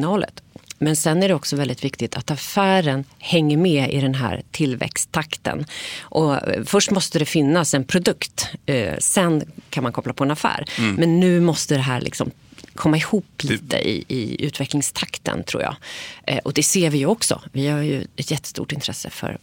Men 0.80 0.96
sen 0.96 1.24
är 1.24 1.28
det 1.28 1.34
också 1.34 1.56
väldigt 1.56 1.84
viktigt 1.84 2.16
att 2.16 2.32
affären 2.32 3.04
hänger 3.20 3.58
med 3.58 3.94
i 3.94 4.02
den 4.02 4.16
här 4.16 4.42
tillväxttakten. 4.52 5.66
Och 6.02 6.48
eh, 6.48 6.64
först 6.64 6.92
måste 6.92 7.20
det 7.20 7.26
finnas 7.26 7.74
en 7.74 7.84
produkt, 7.84 8.48
eh, 8.66 8.98
sen 9.00 9.44
kan 9.70 9.84
man 9.84 9.92
koppla 9.92 10.14
på 10.14 10.24
en 10.24 10.32
affär. 10.32 10.66
Mm. 10.78 10.96
Men 10.96 11.20
nu 11.20 11.40
måste 11.40 11.76
det 11.76 11.82
här 11.82 12.02
liksom 12.02 12.32
komma 12.76 12.98
ihop 12.98 13.44
lite 13.44 13.78
i, 13.78 14.06
i 14.08 14.46
utvecklingstakten 14.46 15.44
tror 15.44 15.64
jag. 15.64 15.76
Eh, 16.24 16.38
och 16.38 16.54
det 16.54 16.64
ser 16.64 16.90
vi 16.90 16.98
ju 16.98 17.06
också. 17.06 17.42
Vi 17.52 17.68
har 17.68 17.82
ju 17.82 18.08
ett 18.16 18.32
jättestort 18.32 18.72
intresse 18.72 19.10
för, 19.10 19.38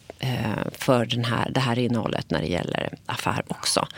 för 0.73 1.05
den 1.07 1.25
här, 1.25 1.51
det 1.51 1.61
här 1.61 1.79
innehållet 1.79 2.31
när 2.31 2.41
det 2.41 2.49
gäller 2.49 2.95
affär 3.07 3.43
också. 3.49 3.89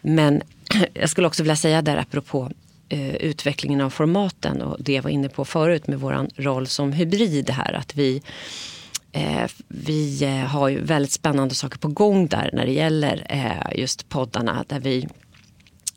Men 0.00 0.42
jag 0.94 1.10
skulle 1.10 1.26
också 1.26 1.42
vilja 1.42 1.56
säga 1.56 1.82
där 1.82 1.96
apropå 1.96 2.50
eh, 2.90 3.14
utvecklingen 3.14 3.80
av 3.80 3.90
formaten 3.90 4.62
och 4.62 4.76
det 4.80 4.92
jag 4.92 5.02
var 5.02 5.10
inne 5.10 5.28
på 5.28 5.44
förut 5.44 5.86
med 5.86 6.00
vår 6.00 6.42
roll 6.42 6.66
som 6.66 6.92
hybrid 6.92 7.50
här. 7.50 7.72
Att 7.72 7.96
vi 7.96 8.22
Eh, 9.12 9.50
vi 9.68 10.24
eh, 10.24 10.46
har 10.46 10.68
ju 10.68 10.80
väldigt 10.80 11.12
spännande 11.12 11.54
saker 11.54 11.78
på 11.78 11.88
gång 11.88 12.26
där 12.26 12.50
när 12.52 12.66
det 12.66 12.72
gäller 12.72 13.26
eh, 13.28 13.80
just 13.80 14.08
poddarna. 14.08 14.64
Där 14.68 14.80
vi 14.80 15.08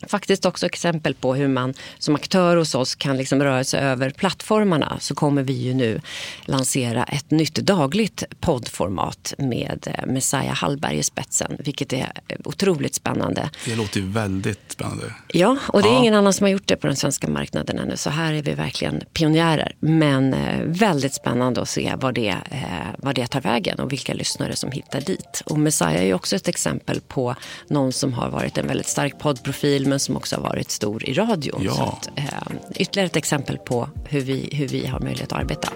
faktiskt 0.07 0.45
också 0.45 0.65
exempel 0.65 1.13
på 1.13 1.35
hur 1.35 1.47
man 1.47 1.73
som 1.97 2.15
aktör 2.15 2.57
hos 2.57 2.75
oss 2.75 2.95
kan 2.95 3.17
liksom 3.17 3.43
röra 3.43 3.63
sig 3.63 3.79
över 3.79 4.09
plattformarna 4.09 4.97
så 4.99 5.15
kommer 5.15 5.43
vi 5.43 5.53
ju 5.53 5.73
nu 5.73 6.01
lansera 6.45 7.03
ett 7.03 7.31
nytt 7.31 7.55
dagligt 7.55 8.23
poddformat 8.39 9.33
med 9.37 9.87
eh, 9.87 10.05
Messiah 10.05 10.55
Hallberg 10.55 10.97
i 10.97 11.03
spetsen, 11.03 11.57
vilket 11.59 11.93
är 11.93 12.11
otroligt 12.45 12.95
spännande. 12.95 13.49
Det 13.65 13.75
låter 13.75 14.01
väldigt 14.01 14.71
spännande. 14.71 15.13
Ja, 15.27 15.57
och 15.67 15.81
det 15.81 15.87
är 15.87 15.93
ja. 15.93 15.99
ingen 15.99 16.13
annan 16.13 16.33
som 16.33 16.43
har 16.43 16.51
gjort 16.51 16.67
det 16.67 16.75
på 16.75 16.87
den 16.87 16.95
svenska 16.95 17.27
marknaden 17.27 17.79
ännu, 17.79 17.97
så 17.97 18.09
här 18.09 18.33
är 18.33 18.41
vi 18.41 18.53
verkligen 18.53 19.03
pionjärer. 19.13 19.75
Men 19.79 20.33
eh, 20.33 20.59
väldigt 20.65 21.13
spännande 21.13 21.61
att 21.61 21.69
se 21.69 21.93
vad 21.97 22.13
det, 22.13 22.29
eh, 22.29 22.67
vad 22.97 23.15
det 23.15 23.27
tar 23.27 23.41
vägen 23.41 23.79
och 23.79 23.91
vilka 23.91 24.13
lyssnare 24.13 24.55
som 24.55 24.71
hittar 24.71 25.01
dit. 25.01 25.43
Och 25.45 25.59
Messiah 25.59 25.95
är 25.95 26.05
ju 26.05 26.13
också 26.13 26.35
ett 26.35 26.47
exempel 26.47 27.01
på 27.01 27.35
någon 27.67 27.93
som 27.93 28.13
har 28.13 28.29
varit 28.29 28.57
en 28.57 28.67
väldigt 28.67 28.87
stark 28.87 29.19
poddprofil 29.19 29.87
men 29.93 29.99
som 29.99 30.17
också 30.17 30.35
har 30.35 30.43
varit 30.43 30.71
stor 30.71 31.09
i 31.09 31.13
radion. 31.13 31.61
Ja. 31.63 31.73
Så 31.73 31.83
att, 31.83 32.09
eh, 32.15 32.55
ytterligare 32.75 33.05
ett 33.05 33.15
exempel 33.15 33.57
på 33.57 33.89
hur 34.05 34.21
vi, 34.21 34.49
hur 34.51 34.67
vi 34.67 34.87
har 34.87 34.99
möjlighet 34.99 35.31
att 35.31 35.39
arbeta. 35.39 35.69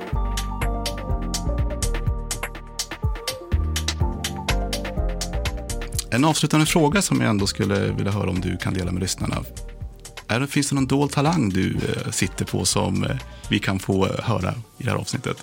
En 6.12 6.26
avslutande 6.26 6.66
fråga 6.66 7.02
som 7.02 7.22
jag 7.22 7.30
ändå 7.30 7.48
skulle 7.48 7.80
vilja 7.80 8.12
höra 8.12 8.30
om 8.30 8.42
du 8.42 8.58
kan 8.58 8.74
dela 8.74 8.92
med 8.92 9.02
lyssnarna. 9.02 9.44
Är 10.28 10.40
det, 10.40 10.48
finns 10.48 10.70
det 10.70 10.76
någon 10.76 10.88
dold 10.88 11.12
talang 11.12 11.50
du 11.50 11.76
eh, 11.76 12.12
sitter 12.12 12.46
på 12.46 12.66
som 12.66 13.04
eh, 13.04 13.18
vi 13.50 13.60
kan 13.60 13.80
få 13.80 14.06
eh, 14.06 14.24
höra 14.24 14.54
i 14.78 14.84
det 14.84 14.90
här 14.90 14.98
avsnittet? 14.98 15.38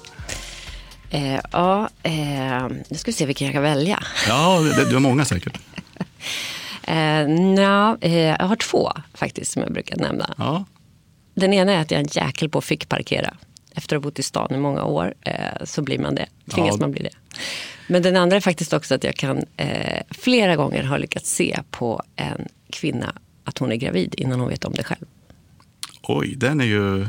Eh, 1.11 1.41
ja, 1.53 1.89
eh, 2.03 2.69
nu 2.89 2.97
ska 2.97 3.09
vi 3.09 3.13
se 3.13 3.27
vilken 3.27 3.47
jag 3.47 3.55
kan 3.55 3.63
välja. 3.63 4.03
Ja, 4.29 4.61
det, 4.61 4.89
du 4.89 4.95
har 4.95 5.01
många 5.01 5.25
säkert. 5.25 5.59
Eh, 6.87 7.29
nja, 7.29 7.99
eh, 8.01 8.19
jag 8.19 8.47
har 8.47 8.57
två 8.57 8.93
faktiskt 9.15 9.53
som 9.53 9.63
jag 9.63 9.73
brukar 9.73 9.97
nämna. 9.97 10.35
Ja, 10.39 10.65
Den 11.35 11.53
ena 11.53 11.73
är 11.73 11.81
att 11.81 11.91
jag 11.91 11.99
är 12.01 12.05
en 12.05 12.09
jäkel 12.13 12.49
på 12.49 12.59
att 12.59 12.65
fick 12.65 12.89
parkera. 12.89 13.35
Efter 13.75 13.97
att 13.97 14.03
ha 14.03 14.11
bott 14.11 14.19
i 14.19 14.23
stan 14.23 14.55
i 14.55 14.59
många 14.59 14.85
år 14.85 15.15
eh, 15.21 15.65
så 15.65 15.83
blir 15.83 15.99
man 15.99 16.15
det. 16.15 16.27
Tvingas 16.55 16.75
Ja. 16.75 16.81
man 16.81 16.91
bli 16.91 17.03
det. 17.03 17.39
Men 17.89 18.03
den 18.03 18.17
andra 18.17 18.37
är 18.37 18.41
faktiskt 18.41 18.73
också 18.73 18.95
att 18.95 19.05
jag 19.05 19.15
kan 19.17 19.45
eh, 19.57 20.03
flera 20.11 20.57
gånger 20.57 20.83
ha 20.85 20.97
lyckats 20.97 21.31
se 21.31 21.61
på 21.71 22.03
en 22.17 22.49
kvinna 22.71 23.15
att 23.45 23.59
hon 23.59 23.73
är 23.73 23.77
gravid 23.77 24.15
innan 24.19 24.41
hon 24.41 24.49
vet 24.49 24.65
om 24.65 24.73
det 24.73 24.85
själv. 24.85 25.05
oj, 26.03 26.35
den 26.37 26.61
är 26.61 26.65
ju 26.65 26.99
Den 26.99 27.09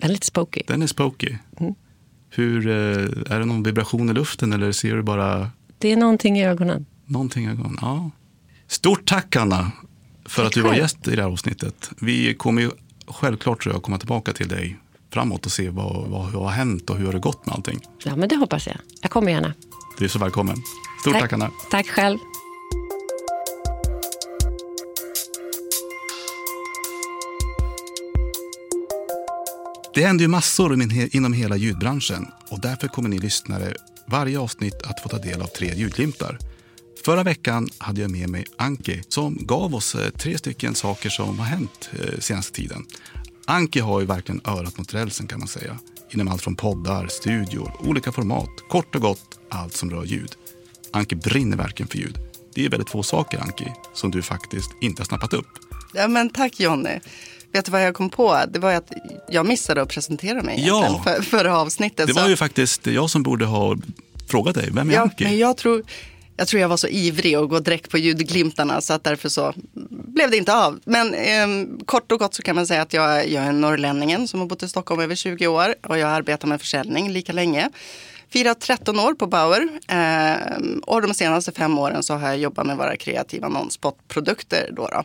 är 0.00 0.08
lite 0.08 0.26
spooky. 0.26 0.62
den 0.66 0.82
är 0.82 0.86
spooky. 0.86 1.34
Mm. 1.60 1.74
Hur, 2.30 2.66
eh, 2.68 2.72
är 3.34 3.38
det 3.38 3.44
någon 3.44 3.62
vibration 3.62 4.10
i 4.10 4.12
luften 4.12 4.52
eller 4.52 4.72
ser 4.72 4.96
du 4.96 5.02
bara 5.02 5.50
Det 5.78 5.92
är 5.92 5.96
någonting 5.96 6.38
i 6.38 6.46
ögonen. 6.46 6.86
någonting? 7.04 7.44
i 7.44 7.48
ögonen? 7.50 7.76
Ja. 7.80 8.10
Stort 8.70 9.06
tack 9.06 9.36
Anna 9.36 9.72
för 10.26 10.42
Tack 10.42 10.46
att 10.46 10.52
du 10.52 10.62
var 10.62 10.74
gäst 10.74 11.08
i 11.08 11.16
det 11.16 11.22
här 11.22 11.28
avsnittet. 11.30 11.90
Vi 11.98 12.34
kommer 12.34 12.62
ju 12.62 12.70
självklart 13.06 13.62
tror 13.62 13.74
jag 13.74 13.82
komma 13.82 13.98
tillbaka 13.98 14.32
till 14.32 14.48
dig 14.48 14.78
framåt 15.12 15.46
och 15.46 15.52
se 15.52 15.70
vad, 15.70 16.08
vad, 16.08 16.32
vad 16.32 16.42
har 16.42 16.50
hänt 16.50 16.90
och 16.90 16.96
hur 16.96 17.06
har 17.06 17.12
det 17.12 17.18
gått 17.18 17.46
med 17.46 17.54
allting. 17.54 17.80
Ja, 18.04 18.16
men 18.16 18.28
det 18.28 18.36
hoppas 18.36 18.66
jag. 18.66 18.76
Jag 19.02 19.10
kommer 19.10 19.32
gärna. 19.32 19.54
Du 19.98 20.04
är 20.04 20.08
så 20.08 20.18
välkommen. 20.18 20.56
Stort 21.00 21.12
tack, 21.12 21.32
Anna. 21.32 21.50
Tack 21.70 21.86
själv. 21.86 22.18
Det 29.94 30.02
händer 30.06 30.22
ju 30.22 30.28
massor 30.28 30.78
inom 31.16 31.32
hela 31.32 31.56
ljudbranschen 31.56 32.26
och 32.48 32.60
därför 32.60 32.88
kommer 32.88 33.08
ni 33.08 33.18
lyssnare 33.18 33.74
varje 34.06 34.38
avsnitt 34.38 34.82
att 34.82 35.00
få 35.00 35.08
ta 35.08 35.18
del 35.18 35.42
av 35.42 35.46
tre 35.46 35.74
ljudglimtar. 35.74 36.49
Förra 37.10 37.22
veckan 37.22 37.68
hade 37.78 38.00
jag 38.00 38.10
med 38.10 38.28
mig 38.28 38.44
Anki 38.56 39.02
som 39.08 39.38
gav 39.40 39.74
oss 39.74 39.94
eh, 39.94 40.10
tre 40.10 40.38
stycken 40.38 40.74
saker 40.74 41.08
som 41.10 41.38
har 41.38 41.46
hänt 41.46 41.90
eh, 41.92 42.18
senaste 42.18 42.52
tiden. 42.52 42.86
Anki 43.46 43.80
har 43.80 44.00
ju 44.00 44.06
verkligen 44.06 44.40
örat 44.44 44.78
mot 44.78 44.94
rälsen 44.94 45.26
kan 45.26 45.38
man 45.38 45.48
säga. 45.48 45.78
Inom 46.10 46.28
allt 46.28 46.42
från 46.42 46.56
poddar, 46.56 47.06
studior, 47.08 47.72
olika 47.80 48.12
format. 48.12 48.48
Kort 48.68 48.94
och 48.94 49.00
gott 49.02 49.38
allt 49.48 49.76
som 49.76 49.90
rör 49.90 50.04
ljud. 50.04 50.32
Anki 50.92 51.16
brinner 51.16 51.56
verkligen 51.56 51.88
för 51.88 51.98
ljud. 51.98 52.18
Det 52.54 52.64
är 52.64 52.70
väldigt 52.70 52.90
få 52.90 53.02
saker 53.02 53.38
Anki 53.38 53.66
som 53.94 54.10
du 54.10 54.22
faktiskt 54.22 54.70
inte 54.80 55.00
har 55.00 55.06
snappat 55.06 55.32
upp. 55.32 55.48
Ja, 55.94 56.08
men 56.08 56.30
tack 56.30 56.60
Jonny. 56.60 56.98
Vet 57.52 57.64
du 57.64 57.70
vad 57.70 57.82
jag 57.86 57.94
kom 57.94 58.10
på? 58.10 58.40
Det 58.52 58.58
var 58.58 58.72
att 58.74 58.92
jag 59.28 59.46
missade 59.46 59.82
att 59.82 59.88
presentera 59.88 60.42
mig 60.42 60.64
Ja. 60.66 61.02
för, 61.04 61.22
förra 61.22 61.58
avsnittet. 61.58 62.06
Det 62.06 62.14
så- 62.14 62.20
var 62.20 62.28
ju 62.28 62.36
faktiskt 62.36 62.86
jag 62.86 63.10
som 63.10 63.22
borde 63.22 63.44
ha 63.44 63.76
frågat 64.26 64.54
dig. 64.54 64.68
Vem 64.72 64.90
är 64.90 64.94
ja, 64.94 65.00
Anki? 65.00 65.24
men 65.24 65.38
jag 65.38 65.56
tror, 65.56 65.82
jag 66.40 66.48
tror 66.48 66.60
jag 66.60 66.68
var 66.68 66.76
så 66.76 66.88
ivrig 66.88 67.38
och 67.38 67.50
gå 67.50 67.60
direkt 67.60 67.90
på 67.90 67.98
ljudglimtarna 67.98 68.80
så 68.80 68.92
att 68.92 69.04
därför 69.04 69.28
så 69.28 69.52
blev 69.90 70.30
det 70.30 70.36
inte 70.36 70.54
av. 70.54 70.80
Men 70.84 71.14
eh, 71.14 71.68
kort 71.84 72.12
och 72.12 72.18
gott 72.18 72.34
så 72.34 72.42
kan 72.42 72.56
man 72.56 72.66
säga 72.66 72.82
att 72.82 72.92
jag, 72.92 73.28
jag 73.28 73.44
är 73.44 73.52
norrlänningen 73.52 74.28
som 74.28 74.40
har 74.40 74.46
bott 74.46 74.62
i 74.62 74.68
Stockholm 74.68 75.00
över 75.00 75.14
20 75.14 75.46
år 75.46 75.74
och 75.82 75.98
jag 75.98 76.10
arbetar 76.10 76.48
med 76.48 76.60
försäljning 76.60 77.10
lika 77.10 77.32
länge. 77.32 77.70
Firat 78.30 78.60
13 78.60 79.00
år 79.00 79.14
på 79.14 79.26
Bauer 79.26 79.68
eh, 79.88 80.58
och 80.82 81.02
de 81.02 81.14
senaste 81.14 81.52
fem 81.52 81.78
åren 81.78 82.02
så 82.02 82.14
har 82.14 82.28
jag 82.28 82.38
jobbat 82.38 82.66
med 82.66 82.76
våra 82.76 82.96
kreativa 82.96 83.48
non-spot-produkter. 83.48 84.70
Då 84.72 84.88
då. 84.88 85.02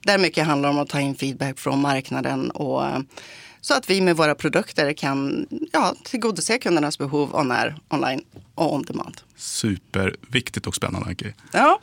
Där 0.00 0.18
mycket 0.18 0.46
handlar 0.46 0.68
om 0.70 0.78
att 0.78 0.88
ta 0.88 1.00
in 1.00 1.14
feedback 1.14 1.58
från 1.58 1.80
marknaden 1.80 2.50
och 2.50 2.86
eh, 2.86 2.98
så 3.64 3.74
att 3.74 3.90
vi 3.90 4.00
med 4.00 4.16
våra 4.16 4.34
produkter 4.34 4.92
kan 4.92 5.46
ja, 5.72 5.94
tillgodose 6.04 6.58
kundernas 6.58 6.98
behov 6.98 7.34
on 7.34 7.52
air, 7.52 7.76
online 7.88 8.24
och 8.54 8.74
on 8.74 8.82
demand. 8.82 9.20
Superviktigt 9.36 10.66
och 10.66 10.74
spännande 10.74 11.08
Anki. 11.08 11.32
Ja, 11.52 11.80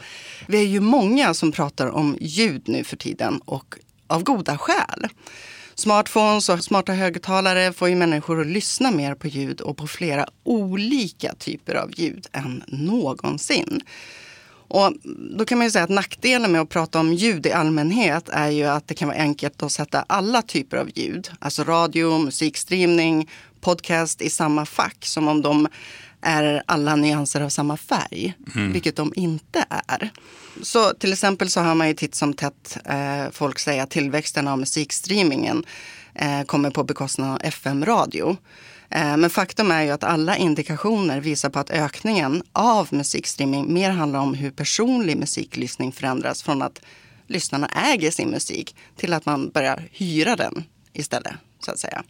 vi 0.47 0.57
är 0.57 0.67
ju 0.67 0.79
många 0.79 1.33
som 1.33 1.51
pratar 1.51 1.88
om 1.88 2.17
ljud 2.21 2.61
nu 2.65 2.83
för 2.83 2.97
tiden 2.97 3.41
och 3.45 3.75
av 4.07 4.23
goda 4.23 4.57
skäl. 4.57 5.07
Smartphones 5.75 6.50
och 6.50 6.63
smarta 6.63 6.93
högtalare 6.93 7.73
får 7.73 7.89
ju 7.89 7.95
människor 7.95 8.41
att 8.41 8.47
lyssna 8.47 8.91
mer 8.91 9.15
på 9.15 9.27
ljud 9.27 9.61
och 9.61 9.77
på 9.77 9.88
flera 9.88 10.25
olika 10.43 11.33
typer 11.33 11.75
av 11.75 11.91
ljud 12.00 12.27
än 12.31 12.63
någonsin. 12.67 13.81
Och 14.73 14.93
då 15.37 15.45
kan 15.45 15.57
man 15.57 15.67
ju 15.67 15.71
säga 15.71 15.83
att 15.83 15.89
nackdelen 15.89 16.51
med 16.51 16.61
att 16.61 16.69
prata 16.69 16.99
om 16.99 17.13
ljud 17.13 17.45
i 17.45 17.51
allmänhet 17.51 18.29
är 18.29 18.49
ju 18.49 18.63
att 18.63 18.87
det 18.87 18.93
kan 18.93 19.07
vara 19.07 19.17
enkelt 19.17 19.63
att 19.63 19.71
sätta 19.71 20.05
alla 20.07 20.41
typer 20.41 20.77
av 20.77 20.89
ljud, 20.95 21.31
alltså 21.39 21.63
radio, 21.63 22.17
musikstreamning, 22.17 23.29
podcast 23.61 24.21
i 24.21 24.29
samma 24.29 24.65
fack 24.65 25.05
som 25.05 25.27
om 25.27 25.41
de 25.41 25.67
är 26.21 26.63
alla 26.65 26.95
nyanser 26.95 27.41
av 27.41 27.49
samma 27.49 27.77
färg, 27.77 28.33
vilket 28.73 28.95
de 28.95 29.13
inte 29.15 29.65
är. 29.69 30.09
Så 30.61 30.93
till 30.93 31.13
exempel 31.13 31.49
så 31.49 31.61
har 31.61 31.75
man 31.75 31.87
ju 31.87 31.93
titt 31.93 32.15
som 32.15 32.33
tätt 32.33 32.77
eh, 32.85 33.31
folk 33.31 33.59
säga 33.59 33.83
att 33.83 33.89
tillväxten 33.89 34.47
av 34.47 34.59
musikstreamingen 34.59 35.63
eh, 36.15 36.41
kommer 36.41 36.69
på 36.69 36.83
bekostnad 36.83 37.31
av 37.31 37.39
FM-radio. 37.43 38.37
Eh, 38.91 39.17
Men 39.17 39.29
faktum 39.29 39.71
är 39.71 39.83
ju 39.83 39.89
att 39.91 40.03
alla 40.03 40.38
indikationer 40.38 41.19
visar 41.21 41.50
på 41.50 41.60
att 41.60 41.69
ökningen 41.71 42.43
av 42.53 42.88
musikstreaming 42.91 43.74
mer 43.74 43.89
handlar 43.89 44.19
om 44.19 44.33
hur 44.33 44.51
personlig 44.51 45.17
musiklyssning 45.17 45.91
förändras 45.91 46.43
från 46.43 46.62
att 46.62 46.81
lyssnarna 47.27 47.67
äger 47.67 48.12
sin 48.12 48.29
musik 48.29 48.75
till 48.98 49.13
att 49.13 49.25
man 49.25 49.50
börjar 49.50 49.83
hyra 49.91 50.36
den 50.36 50.63
istället. 50.93 51.33
Så 51.65 51.71
att 51.71 51.79
säga. 51.79 52.03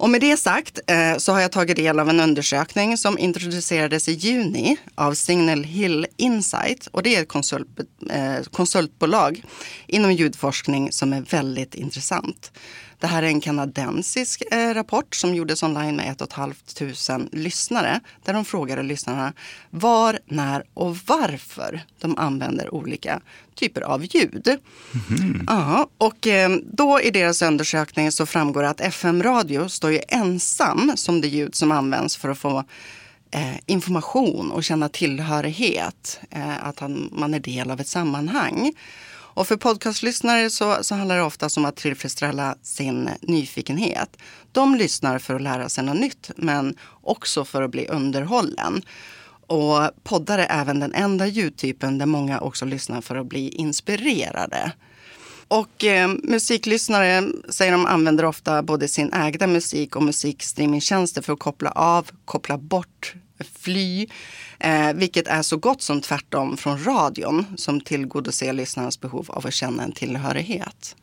Och 0.00 0.10
med 0.10 0.20
det 0.20 0.36
sagt 0.36 0.78
eh, 0.86 1.16
så 1.16 1.32
har 1.32 1.40
jag 1.40 1.52
tagit 1.52 1.76
del 1.76 2.00
av 2.00 2.08
en 2.08 2.20
undersökning 2.20 2.96
som 2.96 3.18
introducerades 3.18 4.08
i 4.08 4.12
juni 4.12 4.76
av 4.94 5.14
Signal 5.14 5.64
Hill 5.64 6.06
Insight. 6.16 6.86
Och 6.86 7.02
det 7.02 7.16
är 7.16 7.22
ett 7.22 7.28
konsult, 7.28 7.68
eh, 8.10 8.42
konsultbolag 8.50 9.42
inom 9.86 10.12
ljudforskning 10.12 10.92
som 10.92 11.12
är 11.12 11.20
väldigt 11.20 11.74
intressant. 11.74 12.52
Det 13.00 13.06
här 13.06 13.22
är 13.22 13.26
en 13.26 13.40
kanadensisk 13.40 14.42
eh, 14.50 14.74
rapport 14.74 15.14
som 15.14 15.34
gjordes 15.34 15.62
online 15.62 15.96
med 15.96 16.16
1 16.22 16.32
500 16.32 17.28
lyssnare. 17.32 18.00
Där 18.24 18.32
de 18.32 18.44
frågade 18.44 18.82
lyssnarna 18.82 19.32
var, 19.70 20.18
när 20.26 20.64
och 20.74 20.96
varför 21.06 21.80
de 22.00 22.18
använder 22.18 22.74
olika 22.74 23.20
typer 23.54 23.80
av 23.80 24.04
ljud. 24.14 24.58
Ja, 25.46 25.88
och 25.98 26.26
eh, 26.26 26.50
då 26.72 27.00
i 27.00 27.10
deras 27.10 27.42
undersökning 27.42 28.12
så 28.12 28.26
framgår 28.26 28.62
att 28.62 28.80
FM-radio 28.80 29.68
står 29.68 29.92
ju 29.92 30.00
ensam 30.08 30.92
som 30.94 31.20
det 31.20 31.28
ljud 31.28 31.54
som 31.54 31.72
används 31.72 32.16
för 32.16 32.28
att 32.28 32.38
få 32.38 32.64
eh, 33.30 33.56
information 33.66 34.50
och 34.50 34.64
känna 34.64 34.88
tillhörighet. 34.88 36.20
Eh, 36.30 36.66
att 36.66 36.78
han, 36.78 37.08
man 37.12 37.34
är 37.34 37.40
del 37.40 37.70
av 37.70 37.80
ett 37.80 37.88
sammanhang. 37.88 38.72
Och 39.40 39.48
för 39.48 39.56
podcastlyssnare 39.56 40.50
så, 40.50 40.84
så 40.84 40.94
handlar 40.94 41.16
det 41.16 41.22
ofta 41.22 41.48
om 41.56 41.64
att 41.64 41.76
tillfredsställa 41.76 42.56
sin 42.62 43.10
nyfikenhet. 43.20 44.16
De 44.52 44.74
lyssnar 44.74 45.18
för 45.18 45.34
att 45.34 45.42
lära 45.42 45.68
sig 45.68 45.84
något 45.84 46.00
nytt 46.00 46.30
men 46.36 46.76
också 47.02 47.44
för 47.44 47.62
att 47.62 47.70
bli 47.70 47.86
underhållen. 47.86 48.82
Och 49.46 49.90
poddar 50.02 50.38
är 50.38 50.60
även 50.60 50.80
den 50.80 50.94
enda 50.94 51.26
ljudtypen 51.26 51.98
där 51.98 52.06
många 52.06 52.40
också 52.40 52.64
lyssnar 52.64 53.00
för 53.00 53.16
att 53.16 53.26
bli 53.26 53.48
inspirerade. 53.48 54.72
Och 55.48 55.84
eh, 55.84 56.08
musiklyssnare 56.22 57.24
säger 57.48 57.72
de 57.72 57.86
använder 57.86 58.24
ofta 58.24 58.62
både 58.62 58.88
sin 58.88 59.12
ägda 59.12 59.46
musik 59.46 59.96
och 59.96 60.02
musikstreamingtjänster 60.02 61.22
för 61.22 61.32
att 61.32 61.38
koppla 61.38 61.70
av, 61.70 62.10
koppla 62.24 62.58
bort, 62.58 63.14
fly. 63.60 64.06
Eh, 64.58 64.92
vilket 64.92 65.26
är 65.26 65.42
så 65.42 65.56
gott 65.56 65.82
som 65.82 66.00
tvärtom 66.00 66.56
från 66.56 66.84
radion 66.84 67.46
som 67.56 67.80
tillgodoser 67.80 68.52
lyssnarnas 68.52 69.00
behov 69.00 69.30
av 69.30 69.46
att 69.46 69.54
känna 69.54 69.82
en 69.82 69.92
tillhörighet. 69.92 70.96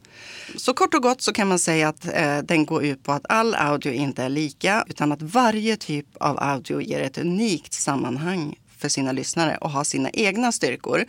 Så 0.56 0.74
kort 0.74 0.94
och 0.94 1.02
gott 1.02 1.22
så 1.22 1.34
kan 1.34 1.48
man 1.48 1.60
säga 1.60 1.90
att 1.90 2.06
eh, 2.14 2.38
den 2.38 2.66
går 2.66 2.84
ut 2.84 3.04
på 3.04 3.12
att 3.12 3.26
all 3.30 3.56
audio 3.56 3.94
inte 3.94 4.24
är 4.24 4.30
lika 4.30 4.86
utan 4.90 5.12
att 5.12 5.22
varje 5.22 5.78
typ 5.78 6.06
av 6.20 6.40
audio 6.40 6.82
ger 6.82 7.02
ett 7.02 7.18
unikt 7.18 7.74
sammanhang 7.74 8.56
för 8.78 8.90
sina 8.90 9.12
lyssnare 9.12 9.58
och 9.58 9.72
har 9.72 9.84
sina 9.84 10.10
egna 10.10 10.52
styrkor. 10.52 11.06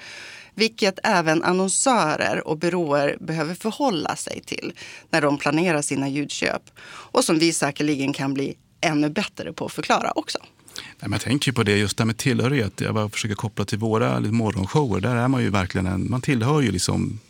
Vilket 0.54 0.98
även 1.02 1.42
annonsörer 1.42 2.48
och 2.48 2.58
byråer 2.58 3.16
behöver 3.20 3.54
förhålla 3.54 4.16
sig 4.16 4.40
till 4.46 4.72
när 5.10 5.20
de 5.20 5.38
planerar 5.38 5.82
sina 5.82 6.08
ljudköp. 6.08 6.62
Och 6.86 7.24
som 7.24 7.38
vi 7.38 7.52
säkerligen 7.52 8.12
kan 8.12 8.34
bli 8.34 8.56
ännu 8.80 9.10
bättre 9.10 9.52
på 9.52 9.66
att 9.66 9.72
förklara 9.72 10.12
också. 10.14 10.38
Nej, 10.84 10.94
men 11.00 11.12
jag 11.12 11.20
tänker 11.20 11.52
på 11.52 11.62
det 11.62 11.76
just 11.76 11.96
det 11.96 12.02
här 12.02 12.06
med 12.06 12.16
tillhörighet. 12.16 12.80
Jag 12.80 12.94
bara 12.94 13.08
försöker 13.08 13.34
koppla 13.34 13.64
till 13.64 13.78
våra 13.78 14.20
morgonshower. 14.20 15.00
Där 15.00 15.16
är 15.16 15.28
man 15.28 15.42
ju 15.42 15.50
verkligen 15.50 15.86
en, 15.86 16.10
man 16.10 16.20
tillhör 16.20 16.60
ju 16.60 16.72
liksom 16.72 17.20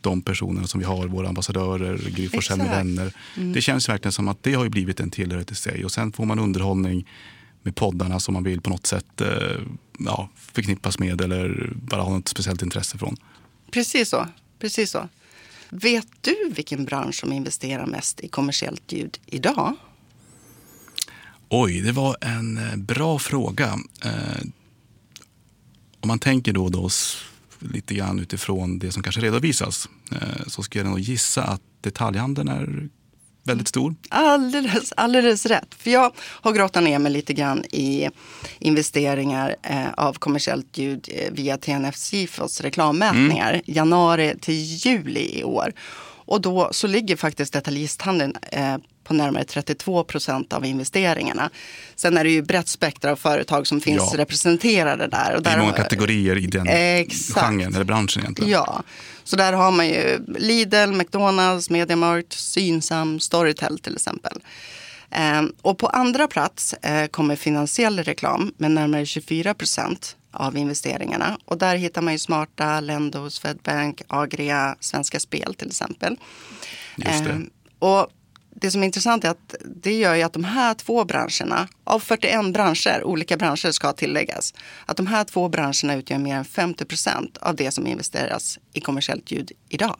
de 0.00 0.22
personerna 0.22 0.66
som 0.66 0.80
vi 0.80 0.86
har, 0.86 1.06
våra 1.06 1.28
ambassadörer, 1.28 1.98
Gry 2.16 2.28
Forssell 2.28 2.58
med 2.58 2.70
vänner. 2.70 3.12
Det 3.54 3.60
känns 3.60 3.88
verkligen 3.88 4.12
som 4.12 4.28
att 4.28 4.42
det 4.42 4.54
har 4.54 4.64
ju 4.64 4.70
blivit 4.70 5.00
en 5.00 5.10
tillhörighet 5.10 5.50
i 5.50 5.54
sig. 5.54 5.84
Och 5.84 5.92
sen 5.92 6.12
får 6.12 6.24
man 6.24 6.38
underhållning 6.38 7.08
med 7.62 7.74
poddarna 7.74 8.20
som 8.20 8.34
man 8.34 8.44
vill 8.44 8.60
på 8.60 8.70
något 8.70 8.86
sätt 8.86 9.20
eh, 9.20 9.28
ja, 9.98 10.28
förknippas 10.36 10.98
med 10.98 11.20
eller 11.20 11.72
bara 11.74 12.02
ha 12.02 12.10
något 12.16 12.28
speciellt 12.28 12.62
intresse 12.62 12.98
från. 12.98 13.16
Precis 13.70 14.08
så. 14.08 14.26
Precis 14.58 14.90
så. 14.90 15.08
Vet 15.68 16.06
du 16.20 16.36
vilken 16.56 16.84
bransch 16.84 17.14
som 17.14 17.32
investerar 17.32 17.86
mest 17.86 18.20
i 18.20 18.28
kommersiellt 18.28 18.92
ljud 18.92 19.18
idag? 19.26 19.76
Oj, 21.48 21.80
det 21.80 21.92
var 21.92 22.16
en 22.20 22.58
eh, 22.58 22.76
bra 22.76 23.18
fråga. 23.18 23.78
Eh, 24.04 24.40
om 26.00 26.08
man 26.08 26.18
tänker 26.18 26.52
då, 26.52 26.68
då 26.68 26.86
s- 26.86 27.16
lite 27.58 27.94
grann 27.94 28.18
utifrån 28.18 28.78
det 28.78 28.92
som 28.92 29.02
kanske 29.02 29.20
redovisas 29.20 29.88
eh, 30.12 30.46
så 30.46 30.62
ska 30.62 30.78
jag 30.78 30.86
nog 30.86 31.00
gissa 31.00 31.42
att 31.44 31.60
detaljhandeln 31.80 32.48
är 32.48 32.88
väldigt 33.46 33.68
stor. 33.68 33.94
Alldeles, 34.10 34.92
alldeles 34.96 35.46
rätt. 35.46 35.74
För 35.78 35.90
jag 35.90 36.12
har 36.18 36.52
grottat 36.52 36.82
ner 36.82 36.98
mig 36.98 37.12
lite 37.12 37.32
grann 37.34 37.64
i 37.64 38.08
investeringar 38.58 39.56
eh, 39.62 39.90
av 39.96 40.12
kommersiellt 40.14 40.78
ljud 40.78 41.08
eh, 41.12 41.32
via 41.32 41.56
TNF 41.56 41.96
Sifos 41.96 42.60
reklammätningar 42.60 43.62
januari 43.66 44.34
till 44.40 44.54
juli 44.86 45.38
i 45.38 45.44
år. 45.44 45.72
Och 46.26 46.40
då 46.40 46.68
så 46.72 46.86
ligger 46.86 47.16
faktiskt 47.16 47.52
detaljisthandeln 47.52 48.36
eh, 48.52 48.76
på 49.04 49.14
närmare 49.14 49.44
32 49.44 50.04
procent 50.04 50.52
av 50.52 50.64
investeringarna. 50.66 51.50
Sen 51.96 52.16
är 52.16 52.24
det 52.24 52.30
ju 52.30 52.42
brett 52.42 52.68
spektra 52.68 53.12
av 53.12 53.16
företag 53.16 53.66
som 53.66 53.80
finns 53.80 54.02
Ja. 54.12 54.18
representerade 54.18 55.06
där. 55.06 55.34
Och 55.36 55.42
Det 55.42 55.50
är 55.50 55.58
många 55.58 55.70
har- 55.70 55.76
kategorier 55.76 56.36
i 56.38 56.46
den 56.46 56.66
Exakt. 56.68 57.40
genren, 57.46 57.74
eller 57.74 57.84
branschen 57.84 58.22
egentligen. 58.22 58.50
Ja, 58.52 58.82
så 59.24 59.36
där 59.36 59.52
har 59.52 59.70
man 59.70 59.88
ju 59.88 60.24
Lidl, 60.38 60.92
McDonalds, 60.92 61.70
Mediamarkt, 61.70 62.32
Synsam, 62.32 63.20
Storytel 63.20 63.78
till 63.78 63.94
exempel. 63.94 64.38
Ehm, 65.10 65.52
och 65.62 65.78
på 65.78 65.86
andra 65.86 66.28
plats 66.28 66.72
eh, 66.72 67.06
kommer 67.06 67.36
finansiell 67.36 67.98
reklam 68.02 68.52
med 68.56 68.70
närmare 68.70 69.06
24 69.06 69.54
procent 69.54 70.16
av 70.32 70.56
investeringarna. 70.56 71.38
Och 71.44 71.58
där 71.58 71.76
hittar 71.76 72.02
man 72.02 72.12
ju 72.14 72.18
Smarta, 72.18 72.80
Lendo, 72.80 73.30
Swedbank, 73.30 74.02
Agria, 74.08 74.76
Svenska 74.80 75.20
Spel 75.20 75.54
till 75.54 75.68
exempel. 75.68 76.16
Just 76.96 77.24
det. 77.24 77.30
Ehm, 77.30 77.50
och 77.78 78.08
det 78.54 78.70
som 78.70 78.82
är 78.82 78.86
intressant 78.86 79.24
är 79.24 79.28
att 79.28 79.54
det 79.64 79.94
gör 79.98 80.14
ju 80.14 80.22
att 80.22 80.32
de 80.32 80.44
här 80.44 80.74
två 80.74 81.04
branscherna, 81.04 81.68
av 81.84 82.00
41 82.00 82.52
branscher, 82.52 83.04
olika 83.04 83.36
branscher 83.36 83.70
ska 83.70 83.92
tilläggas, 83.92 84.54
att 84.86 84.96
de 84.96 85.06
här 85.06 85.24
två 85.24 85.48
branscherna 85.48 85.94
utgör 85.94 86.18
mer 86.18 86.36
än 86.36 86.44
50 86.44 86.84
procent 86.84 87.36
av 87.36 87.56
det 87.56 87.70
som 87.70 87.86
investeras 87.86 88.58
i 88.72 88.80
kommersiellt 88.80 89.30
ljud 89.30 89.52
idag. 89.68 89.96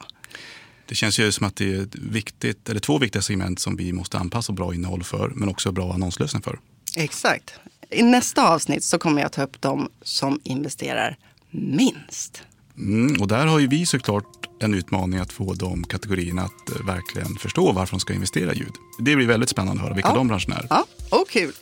Det 0.87 0.95
känns 0.95 1.19
ju 1.19 1.33
som 1.33 1.47
att 1.47 1.57
det 1.57 1.75
är 1.75 1.89
viktigt, 1.93 2.69
eller 2.69 2.81
två 2.81 2.99
viktiga 2.99 3.23
segment 3.23 3.61
som 3.61 3.77
vi 3.77 3.93
måste 3.93 4.19
anpassa 4.19 4.53
bra 4.53 4.75
innehåll 4.75 5.05
för, 5.05 5.29
men 5.29 5.49
också 5.49 5.73
bra 5.73 5.93
annonslösning 5.93 6.43
för. 6.43 6.59
Exakt. 6.97 7.55
I 7.91 8.03
nästa 8.03 8.49
avsnitt 8.49 8.85
så 8.85 8.99
kommer 8.99 9.23
jag 9.23 9.33
ta 9.33 9.43
upp 9.43 9.61
de 9.61 9.91
som 10.03 10.41
investerar 10.45 11.17
minst. 11.51 12.43
Mm, 12.79 13.21
och 13.21 13.29
där 13.29 13.47
har 13.47 13.59
ju 13.59 13.67
vi 13.67 13.87
såklart 13.87 14.25
en 14.61 14.75
utmaning 14.75 15.21
att 15.21 15.33
få 15.33 15.55
de 15.55 15.85
kategorierna 15.85 16.43
att 16.43 16.71
eh, 16.71 16.87
verkligen 16.87 17.37
förstå 17.37 17.73
varför 17.73 17.91
de 17.91 18.01
ska 18.01 18.13
investera 18.15 18.53
i 18.53 18.59
ljud. 18.59 18.73
Det 18.99 19.17
blir 19.17 19.27
väldigt 19.27 19.49
spännande 19.49 19.81
att 19.81 19.87
höra 19.87 19.95
vilka 19.95 20.09
Ja. 20.09 20.15
de 20.15 20.29
branscherna 20.29 20.57
är. 20.57 20.67
Ja, 20.71 20.85
och 21.11 21.29
kul. 21.31 21.53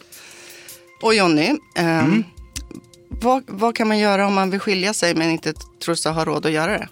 Och 1.03 1.15
Jonny, 1.15 1.51
ehm, 1.77 2.25
vad, 3.09 3.43
vad 3.47 3.77
kan 3.77 3.89
man 3.89 3.99
göra 3.99 4.27
om 4.27 4.35
man 4.35 4.51
vill 4.51 4.61
skilja 4.61 4.95
sig 4.95 5.15
men 5.15 5.31
inte 5.31 5.53
tror 5.85 5.95
sig 5.95 6.13
ha 6.13 6.25
råd 6.25 6.47
att 6.47 6.53
göra 6.53 6.73
det? 6.79 6.89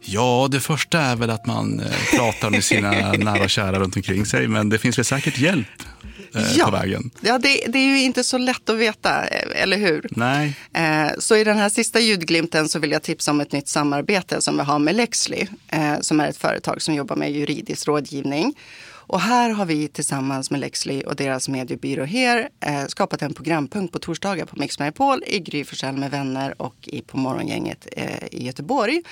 Ja, 0.00 0.48
det 0.50 0.60
första 0.60 1.00
är 1.00 1.16
väl 1.16 1.30
att 1.30 1.46
man 1.46 1.80
eh, 1.80 1.86
pratar 2.16 2.50
med 2.50 2.64
sina 2.64 2.90
nära 3.12 3.42
och 3.44 3.50
kära 3.50 3.78
runt 3.78 3.96
omkring 3.96 4.26
sig, 4.26 4.48
men 4.48 4.68
det 4.68 4.78
finns 4.78 4.98
väl 4.98 5.04
säkert 5.04 5.38
hjälp 5.38 5.66
eh, 6.34 6.64
på 6.64 6.70
vägen. 6.70 7.10
Ja, 7.20 7.38
det, 7.38 7.64
det 7.68 7.78
är 7.78 7.86
ju 7.86 8.02
inte 8.02 8.24
så 8.24 8.38
lätt 8.38 8.68
att 8.70 8.76
veta, 8.76 9.26
eh, 9.28 9.62
eller 9.62 9.76
hur? 9.76 10.06
Nej, 10.10 10.56
Eh, 10.72 11.10
Så 11.18 11.36
i 11.36 11.44
den 11.44 11.58
här 11.58 11.68
sista 11.68 12.00
ljudglimten 12.00 12.68
så 12.68 12.78
vill 12.78 12.90
jag 12.90 13.02
tipsa 13.02 13.30
om 13.30 13.40
ett 13.40 13.52
nytt 13.52 13.68
samarbete 13.68 14.40
som 14.40 14.56
vi 14.56 14.62
har 14.62 14.78
med 14.78 14.94
Lexly, 14.96 15.46
eh, 15.68 16.00
som 16.00 16.20
är 16.20 16.28
ett 16.28 16.36
företag 16.36 16.82
som 16.82 16.94
jobbar 16.94 17.16
med 17.16 17.32
juridisk 17.32 17.88
rådgivning. 17.88 18.54
Och 19.10 19.20
här 19.20 19.50
har 19.50 19.66
vi 19.66 19.88
tillsammans 19.88 20.50
med 20.50 20.60
Lexly 20.60 21.02
och 21.02 21.16
deras 21.16 21.48
mediebyrå 21.48 22.04
HER 22.04 22.48
eh, 22.60 22.86
skapat 22.86 23.22
en 23.22 23.34
programpunkt 23.34 23.92
på 23.92 23.98
torsdagar 23.98 24.44
på 24.44 24.56
Mix 24.58 24.78
Megapol 24.78 25.22
i 25.26 25.38
Gry 25.38 25.64
med 25.94 26.10
vänner 26.10 26.62
och 26.62 26.74
i 26.82 27.00
På 27.00 27.18
morgongänget 27.18 27.88
eh, 27.92 28.26
i 28.30 28.46
Göteborg. 28.46 29.02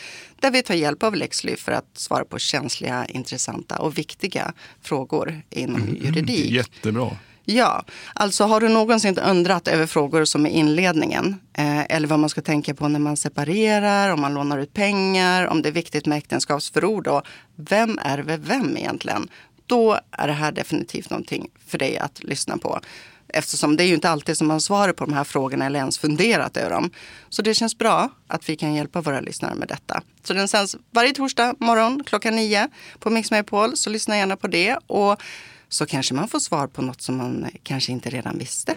Där 0.40 0.50
vi 0.50 0.62
tar 0.62 0.74
hjälp 0.74 1.02
av 1.02 1.16
Lexly 1.16 1.56
för 1.56 1.72
att 1.72 1.98
svara 1.98 2.24
på 2.24 2.38
känsliga, 2.38 3.06
intressanta 3.06 3.78
och 3.78 3.98
viktiga 3.98 4.52
frågor 4.82 5.42
inom 5.50 5.96
juridik. 6.00 6.50
jättebra. 6.50 7.10
Ja, 7.44 7.84
alltså 8.14 8.44
har 8.44 8.60
du 8.60 8.68
någonsin 8.68 9.18
undrat 9.18 9.68
över 9.68 9.86
frågor 9.86 10.24
som 10.24 10.46
är 10.46 10.50
inledningen 10.50 11.40
eh, 11.52 11.96
eller 11.96 12.08
vad 12.08 12.18
man 12.18 12.30
ska 12.30 12.40
tänka 12.40 12.74
på 12.74 12.88
när 12.88 12.98
man 12.98 13.16
separerar, 13.16 14.12
om 14.12 14.20
man 14.20 14.34
lånar 14.34 14.58
ut 14.58 14.74
pengar, 14.74 15.46
om 15.46 15.62
det 15.62 15.68
är 15.68 15.72
viktigt 15.72 16.06
med 16.06 16.18
äktenskapsförord 16.18 17.06
och 17.06 17.22
vem 17.56 17.98
ärver 18.02 18.36
vem 18.36 18.76
egentligen? 18.76 19.28
Då 19.68 20.00
är 20.10 20.26
det 20.26 20.32
här 20.32 20.52
definitivt 20.52 21.10
någonting 21.10 21.50
för 21.66 21.78
dig 21.78 21.98
att 21.98 22.22
lyssna 22.22 22.58
på. 22.58 22.80
Eftersom 23.28 23.76
det 23.76 23.84
är 23.84 23.86
ju 23.86 23.94
inte 23.94 24.10
alltid 24.10 24.36
som 24.36 24.46
man 24.46 24.60
svarar 24.60 24.92
på 24.92 25.04
de 25.04 25.14
här 25.14 25.24
frågorna 25.24 25.66
eller 25.66 25.78
ens 25.78 25.98
funderat 25.98 26.56
över 26.56 26.70
dem. 26.70 26.90
Så 27.28 27.42
det 27.42 27.54
känns 27.54 27.78
bra 27.78 28.10
att 28.26 28.48
vi 28.48 28.56
kan 28.56 28.74
hjälpa 28.74 29.00
våra 29.00 29.20
lyssnare 29.20 29.54
med 29.54 29.68
detta. 29.68 30.02
Så 30.22 30.34
den 30.34 30.48
sänds 30.48 30.76
varje 30.90 31.12
torsdag 31.12 31.54
morgon 31.58 32.04
klockan 32.06 32.36
nio 32.36 32.68
på 32.98 33.10
Mix 33.10 33.30
Megapol. 33.30 33.76
Så 33.76 33.90
lyssna 33.90 34.16
gärna 34.16 34.36
på 34.36 34.46
det. 34.46 34.78
Och 34.86 35.22
så 35.68 35.86
kanske 35.86 36.14
man 36.14 36.28
får 36.28 36.38
svar 36.38 36.66
på 36.66 36.82
något 36.82 37.02
som 37.02 37.16
man 37.16 37.50
kanske 37.62 37.92
inte 37.92 38.10
redan 38.10 38.38
visste. 38.38 38.76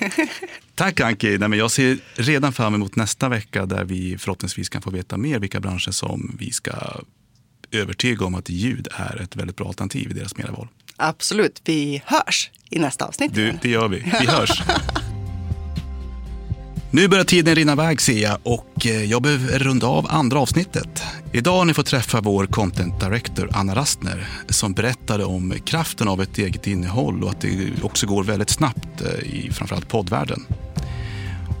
Tack 0.74 1.00
Anki. 1.00 1.38
Nej, 1.38 1.48
men 1.48 1.58
jag 1.58 1.70
ser 1.70 1.98
redan 2.14 2.52
fram 2.52 2.74
emot 2.74 2.96
nästa 2.96 3.28
vecka 3.28 3.66
där 3.66 3.84
vi 3.84 4.18
förhoppningsvis 4.18 4.68
kan 4.68 4.82
få 4.82 4.90
veta 4.90 5.16
mer 5.16 5.38
vilka 5.38 5.60
branscher 5.60 5.90
som 5.90 6.36
vi 6.38 6.50
ska 6.50 6.72
övertyga 7.72 8.26
om 8.26 8.34
att 8.34 8.48
ljud 8.48 8.88
är 8.90 9.22
ett 9.22 9.36
väldigt 9.36 9.56
bra 9.56 9.68
alternativ 9.68 10.10
i 10.10 10.14
deras 10.14 10.36
medieval. 10.36 10.68
Absolut, 10.96 11.62
vi 11.64 12.02
hörs 12.06 12.50
i 12.70 12.78
nästa 12.78 13.04
avsnitt. 13.04 13.34
Du, 13.34 13.58
det 13.62 13.68
gör 13.68 13.88
vi. 13.88 13.98
Vi 14.20 14.26
hörs. 14.26 14.62
Nu 16.94 17.08
börjar 17.08 17.24
tiden 17.24 17.54
rinna 17.54 17.72
iväg 17.72 18.00
ser 18.00 18.22
jag 18.22 18.38
och 18.42 18.86
eh, 18.86 19.04
jag 19.04 19.22
behöver 19.22 19.58
runda 19.58 19.86
av 19.86 20.06
andra 20.10 20.38
avsnittet. 20.38 21.02
Idag 21.32 21.56
har 21.56 21.64
ni 21.64 21.74
fått 21.74 21.86
träffa 21.86 22.20
vår 22.20 22.46
content 22.46 23.00
director 23.00 23.48
Anna 23.52 23.74
Rastner 23.74 24.28
som 24.48 24.72
berättade 24.72 25.24
om 25.24 25.54
kraften 25.64 26.08
av 26.08 26.22
ett 26.22 26.38
eget 26.38 26.66
innehåll 26.66 27.24
och 27.24 27.30
att 27.30 27.40
det 27.40 27.70
också 27.82 28.06
går 28.06 28.24
väldigt 28.24 28.50
snabbt 28.50 29.00
eh, 29.00 29.34
i 29.34 29.50
framförallt 29.52 29.88
poddvärlden. 29.88 30.46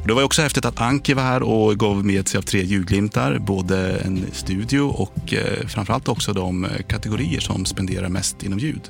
Det 0.06 0.12
var 0.12 0.22
också 0.22 0.42
häftigt 0.42 0.64
att 0.64 0.80
Anki 0.80 1.14
var 1.14 1.22
här 1.22 1.42
och 1.42 1.78
gav 1.78 2.04
med 2.04 2.28
sig 2.28 2.38
av 2.38 2.42
tre 2.42 2.62
ljudglimtar. 2.62 3.38
Både 3.38 3.96
en 3.96 4.26
studio 4.32 4.80
och 4.80 5.34
eh, 5.34 5.66
framförallt 5.66 6.08
också 6.08 6.32
de 6.32 6.64
eh, 6.64 6.70
kategorier 6.88 7.40
som 7.40 7.64
spenderar 7.64 8.08
mest 8.08 8.42
inom 8.42 8.58
ljud. 8.58 8.88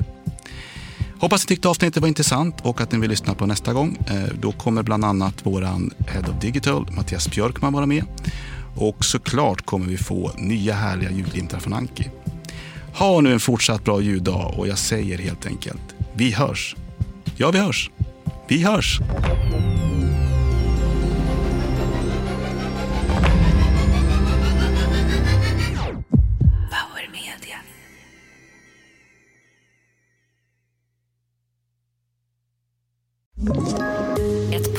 Hoppas 1.18 1.44
ni 1.44 1.48
tyckte 1.48 1.68
avsnittet 1.68 2.00
var 2.00 2.08
intressant 2.08 2.60
och 2.62 2.80
att 2.80 2.92
ni 2.92 2.98
vill 2.98 3.10
lyssna 3.10 3.34
på 3.34 3.46
nästa 3.46 3.72
gång. 3.72 3.98
Eh, 4.06 4.34
då 4.40 4.52
kommer 4.52 4.82
bland 4.82 5.04
annat 5.04 5.34
vår 5.42 5.62
Head 6.06 6.20
of 6.20 6.40
Digital, 6.40 6.86
Mattias 6.96 7.30
Björkman, 7.30 7.72
vara 7.72 7.86
med. 7.86 8.04
Och 8.76 9.04
såklart 9.04 9.66
kommer 9.66 9.86
vi 9.86 9.96
få 9.96 10.30
nya 10.38 10.74
härliga 10.74 11.10
ljudglimtar 11.10 11.58
från 11.58 11.72
Anki. 11.72 12.10
Ha 12.94 13.20
nu 13.20 13.32
en 13.32 13.40
fortsatt 13.40 13.84
bra 13.84 14.00
ljuddag 14.00 14.54
och 14.56 14.68
jag 14.68 14.78
säger 14.78 15.18
helt 15.18 15.46
enkelt, 15.46 15.94
vi 16.14 16.32
hörs. 16.32 16.76
Ja, 17.36 17.50
vi 17.50 17.58
hörs. 17.58 17.90
Vi 18.48 18.62
hörs. 18.62 19.00